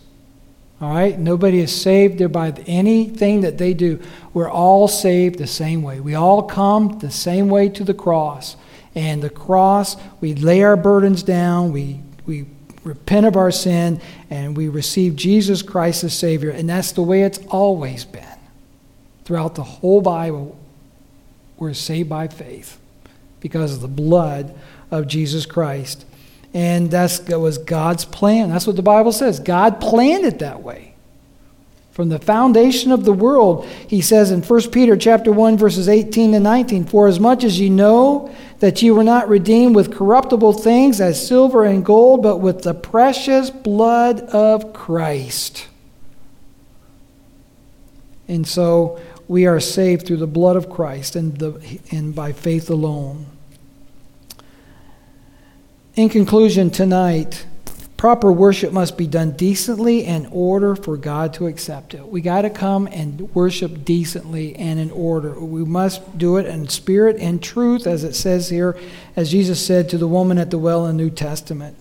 All 0.81 0.95
right? 0.95 1.19
Nobody 1.19 1.59
is 1.59 1.75
saved 1.75 2.19
there 2.19 2.29
by 2.29 2.53
anything 2.67 3.41
that 3.41 3.59
they 3.59 3.75
do. 3.75 4.01
We're 4.33 4.51
all 4.51 4.87
saved 4.87 5.39
the 5.39 5.47
same 5.47 5.83
way. 5.83 5.99
We 5.99 6.15
all 6.15 6.45
come 6.45 6.99
the 7.01 7.11
same 7.11 7.49
way 7.49 7.69
to 7.71 7.85
the 7.85 7.95
cross. 7.95 8.57
And 8.95 9.23
the 9.23 9.31
cross, 9.31 9.97
we 10.21 10.35
lay 10.35 10.63
our 10.63 10.77
burdens 10.77 11.23
down, 11.23 11.73
we, 11.73 12.01
we 12.27 12.47
repent 12.85 13.27
of 13.27 13.37
our 13.37 13.51
sin, 13.51 14.01
and 14.31 14.57
we 14.57 14.69
receive 14.69 15.17
Jesus 15.17 15.63
Christ 15.63 16.05
as 16.05 16.17
Savior. 16.17 16.51
And 16.51 16.69
that's 16.69 16.93
the 16.93 17.03
way 17.03 17.23
it's 17.23 17.39
always 17.49 18.05
been. 18.05 18.25
Throughout 19.25 19.57
the 19.57 19.65
whole 19.65 20.01
Bible, 20.01 20.59
we're 21.59 21.75
saved 21.75 22.09
by 22.09 22.29
faith 22.29 22.79
because 23.41 23.75
of 23.75 23.81
the 23.81 23.89
blood 23.89 24.55
of 24.91 25.07
Jesus 25.07 25.45
Christ. 25.45 26.05
And 26.55 26.91
that's, 26.91 27.19
that 27.21 27.39
was 27.39 27.59
God's 27.59 28.05
plan. 28.05 28.51
That's 28.51 28.67
what 28.67 28.77
the 28.77 28.83
Bible 28.83 29.13
says. 29.13 29.39
God 29.41 29.81
planned 29.81 30.25
it 30.25 30.39
that 30.39 30.63
way. 30.63 30.95
From 31.99 32.11
the 32.11 32.21
foundation 32.21 32.93
of 32.93 33.05
the 33.05 33.13
world, 33.13 33.67
he 33.89 34.01
says 34.01 34.31
in 34.31 34.43
1 34.43 34.71
Peter 34.71 34.97
chapter 34.97 35.33
1, 35.33 35.59
verses 35.59 35.89
18 35.89 36.31
to 36.31 36.39
19, 36.39 36.85
For 36.85 37.09
as 37.09 37.19
much 37.19 37.43
as 37.43 37.59
ye 37.59 37.69
know 37.69 38.33
that 38.61 38.81
ye 38.81 38.93
were 38.93 39.03
not 39.03 39.29
redeemed 39.29 39.75
with 39.75 39.93
corruptible 39.93 40.53
things 40.53 41.01
as 41.01 41.27
silver 41.27 41.65
and 41.65 41.85
gold, 41.85 42.23
but 42.23 42.37
with 42.37 42.63
the 42.63 42.73
precious 42.73 43.51
blood 43.51 44.21
of 44.21 44.73
Christ. 44.73 45.67
And 48.29 48.47
so 48.47 49.01
we 49.27 49.47
are 49.47 49.59
saved 49.59 50.07
through 50.07 50.19
the 50.19 50.27
blood 50.29 50.55
of 50.55 50.71
Christ 50.71 51.17
and, 51.17 51.37
the, 51.37 51.81
and 51.91 52.15
by 52.15 52.33
faith 52.33 52.71
alone. 52.71 53.27
In 55.99 56.09
conclusion, 56.09 56.71
tonight, 56.71 57.45
proper 57.97 58.31
worship 58.31 58.73
must 58.73 58.97
be 58.97 59.09
done 59.09 59.33
decently 59.33 60.05
in 60.05 60.27
order 60.27 60.77
for 60.77 60.97
God 60.97 61.35
to 61.35 61.49
accept 61.49 61.93
it. 61.93 62.07
We 62.07 62.21
got 62.21 62.43
to 62.43 62.51
come 62.51 62.87
and 62.87 63.35
worship 63.35 63.85
decently 63.85 64.55
and 64.55 64.79
in 64.79 64.93
order. 64.93 65.41
We 65.41 65.65
must 65.65 66.17
do 66.17 66.37
it 66.37 66.47
in 66.47 66.69
spirit 66.69 67.17
and 67.17 67.43
truth, 67.43 67.85
as 67.89 68.05
it 68.05 68.15
says 68.15 68.49
here, 68.49 68.79
as 69.17 69.33
Jesus 69.33 69.67
said 69.67 69.89
to 69.89 69.99
the 69.99 70.07
woman 70.07 70.39
at 70.39 70.53
the 70.53 70.57
well 70.59 70.87
in 70.87 70.97
the 70.97 71.03
New 71.03 71.11
Testament. 71.11 71.77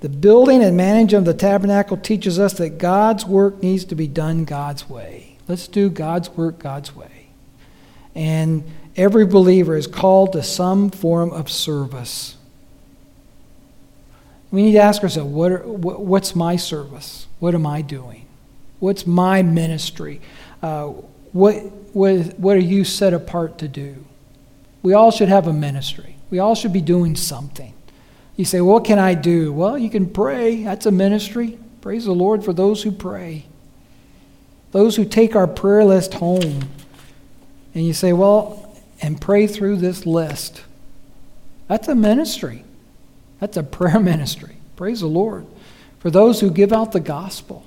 The 0.00 0.10
building 0.10 0.62
and 0.62 0.76
management 0.76 1.26
of 1.26 1.34
the 1.34 1.40
tabernacle 1.40 1.96
teaches 1.96 2.38
us 2.38 2.52
that 2.58 2.76
God's 2.76 3.24
work 3.24 3.62
needs 3.62 3.86
to 3.86 3.94
be 3.94 4.06
done 4.06 4.44
God's 4.44 4.90
way. 4.90 5.38
Let's 5.48 5.68
do 5.68 5.88
God's 5.88 6.28
work 6.28 6.58
God's 6.58 6.94
way. 6.94 7.28
And 8.14 8.70
every 8.94 9.24
believer 9.24 9.74
is 9.74 9.86
called 9.86 10.34
to 10.34 10.42
some 10.42 10.90
form 10.90 11.30
of 11.30 11.50
service. 11.50 12.36
We 14.54 14.62
need 14.62 14.72
to 14.74 14.82
ask 14.82 15.02
ourselves 15.02 15.32
what 15.32 15.50
are, 15.50 15.62
what's 15.66 16.36
my 16.36 16.54
service? 16.54 17.26
What 17.40 17.56
am 17.56 17.66
I 17.66 17.82
doing? 17.82 18.24
What's 18.78 19.04
my 19.04 19.42
ministry? 19.42 20.20
Uh, 20.62 20.90
what, 21.32 21.56
what, 21.92 22.38
what 22.38 22.56
are 22.56 22.60
you 22.60 22.84
set 22.84 23.12
apart 23.12 23.58
to 23.58 23.68
do? 23.68 24.04
We 24.80 24.92
all 24.92 25.10
should 25.10 25.28
have 25.28 25.48
a 25.48 25.52
ministry. 25.52 26.14
We 26.30 26.38
all 26.38 26.54
should 26.54 26.72
be 26.72 26.80
doing 26.80 27.16
something. 27.16 27.74
You 28.36 28.44
say, 28.44 28.60
What 28.60 28.84
can 28.84 29.00
I 29.00 29.14
do? 29.14 29.52
Well, 29.52 29.76
you 29.76 29.90
can 29.90 30.08
pray. 30.08 30.62
That's 30.62 30.86
a 30.86 30.92
ministry. 30.92 31.58
Praise 31.80 32.04
the 32.04 32.12
Lord 32.12 32.44
for 32.44 32.52
those 32.52 32.84
who 32.84 32.92
pray. 32.92 33.46
Those 34.70 34.94
who 34.94 35.04
take 35.04 35.34
our 35.34 35.48
prayer 35.48 35.84
list 35.84 36.14
home. 36.14 36.68
And 37.74 37.84
you 37.84 37.92
say, 37.92 38.12
Well, 38.12 38.72
and 39.02 39.20
pray 39.20 39.48
through 39.48 39.78
this 39.78 40.06
list. 40.06 40.62
That's 41.66 41.88
a 41.88 41.96
ministry. 41.96 42.64
That's 43.44 43.58
a 43.58 43.62
prayer 43.62 44.00
ministry. 44.00 44.56
Praise 44.74 45.00
the 45.00 45.06
Lord. 45.06 45.46
For 45.98 46.10
those 46.10 46.40
who 46.40 46.50
give 46.50 46.72
out 46.72 46.92
the 46.92 47.00
gospel 47.00 47.62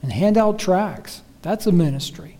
and 0.00 0.10
hand 0.10 0.38
out 0.38 0.58
tracts, 0.58 1.20
that's 1.42 1.66
a 1.66 1.72
ministry. 1.72 2.38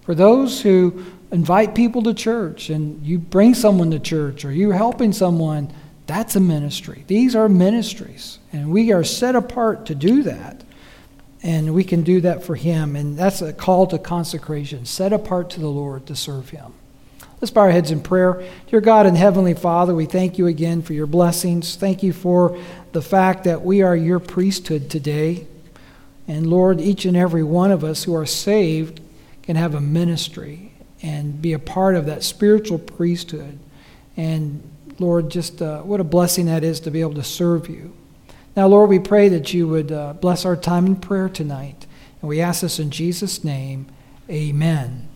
For 0.00 0.14
those 0.14 0.62
who 0.62 1.04
invite 1.30 1.74
people 1.74 2.02
to 2.04 2.14
church 2.14 2.70
and 2.70 3.04
you 3.04 3.18
bring 3.18 3.52
someone 3.52 3.90
to 3.90 3.98
church 3.98 4.46
or 4.46 4.50
you're 4.50 4.72
helping 4.72 5.12
someone, 5.12 5.70
that's 6.06 6.36
a 6.36 6.40
ministry. 6.40 7.04
These 7.06 7.36
are 7.36 7.50
ministries, 7.50 8.38
and 8.50 8.70
we 8.70 8.90
are 8.92 9.04
set 9.04 9.36
apart 9.36 9.84
to 9.86 9.94
do 9.94 10.22
that. 10.22 10.64
And 11.42 11.74
we 11.74 11.84
can 11.84 12.02
do 12.02 12.22
that 12.22 12.44
for 12.44 12.54
Him. 12.56 12.96
And 12.96 13.14
that's 13.18 13.42
a 13.42 13.52
call 13.52 13.86
to 13.88 13.98
consecration, 13.98 14.86
set 14.86 15.12
apart 15.12 15.50
to 15.50 15.60
the 15.60 15.68
Lord 15.68 16.06
to 16.06 16.16
serve 16.16 16.48
Him. 16.48 16.72
Let's 17.40 17.52
bow 17.52 17.62
our 17.62 17.70
heads 17.70 17.92
in 17.92 18.00
prayer. 18.00 18.42
Dear 18.66 18.80
God 18.80 19.06
and 19.06 19.16
Heavenly 19.16 19.54
Father, 19.54 19.94
we 19.94 20.06
thank 20.06 20.38
you 20.38 20.48
again 20.48 20.82
for 20.82 20.92
your 20.92 21.06
blessings. 21.06 21.76
Thank 21.76 22.02
you 22.02 22.12
for 22.12 22.58
the 22.90 23.02
fact 23.02 23.44
that 23.44 23.62
we 23.62 23.82
are 23.82 23.94
your 23.94 24.18
priesthood 24.18 24.90
today. 24.90 25.46
And 26.26 26.48
Lord, 26.48 26.80
each 26.80 27.04
and 27.04 27.16
every 27.16 27.44
one 27.44 27.70
of 27.70 27.84
us 27.84 28.02
who 28.02 28.14
are 28.14 28.26
saved 28.26 29.00
can 29.42 29.54
have 29.54 29.76
a 29.76 29.80
ministry 29.80 30.72
and 31.00 31.40
be 31.40 31.52
a 31.52 31.60
part 31.60 31.94
of 31.94 32.06
that 32.06 32.24
spiritual 32.24 32.78
priesthood. 32.78 33.58
And 34.16 34.60
Lord, 34.98 35.30
just 35.30 35.62
uh, 35.62 35.82
what 35.82 36.00
a 36.00 36.04
blessing 36.04 36.46
that 36.46 36.64
is 36.64 36.80
to 36.80 36.90
be 36.90 37.00
able 37.00 37.14
to 37.14 37.22
serve 37.22 37.68
you. 37.68 37.94
Now, 38.56 38.66
Lord, 38.66 38.90
we 38.90 38.98
pray 38.98 39.28
that 39.28 39.54
you 39.54 39.68
would 39.68 39.92
uh, 39.92 40.14
bless 40.14 40.44
our 40.44 40.56
time 40.56 40.86
in 40.86 40.96
prayer 40.96 41.28
tonight. 41.28 41.86
And 42.20 42.28
we 42.28 42.40
ask 42.40 42.62
this 42.62 42.80
in 42.80 42.90
Jesus' 42.90 43.44
name. 43.44 43.86
Amen. 44.28 45.07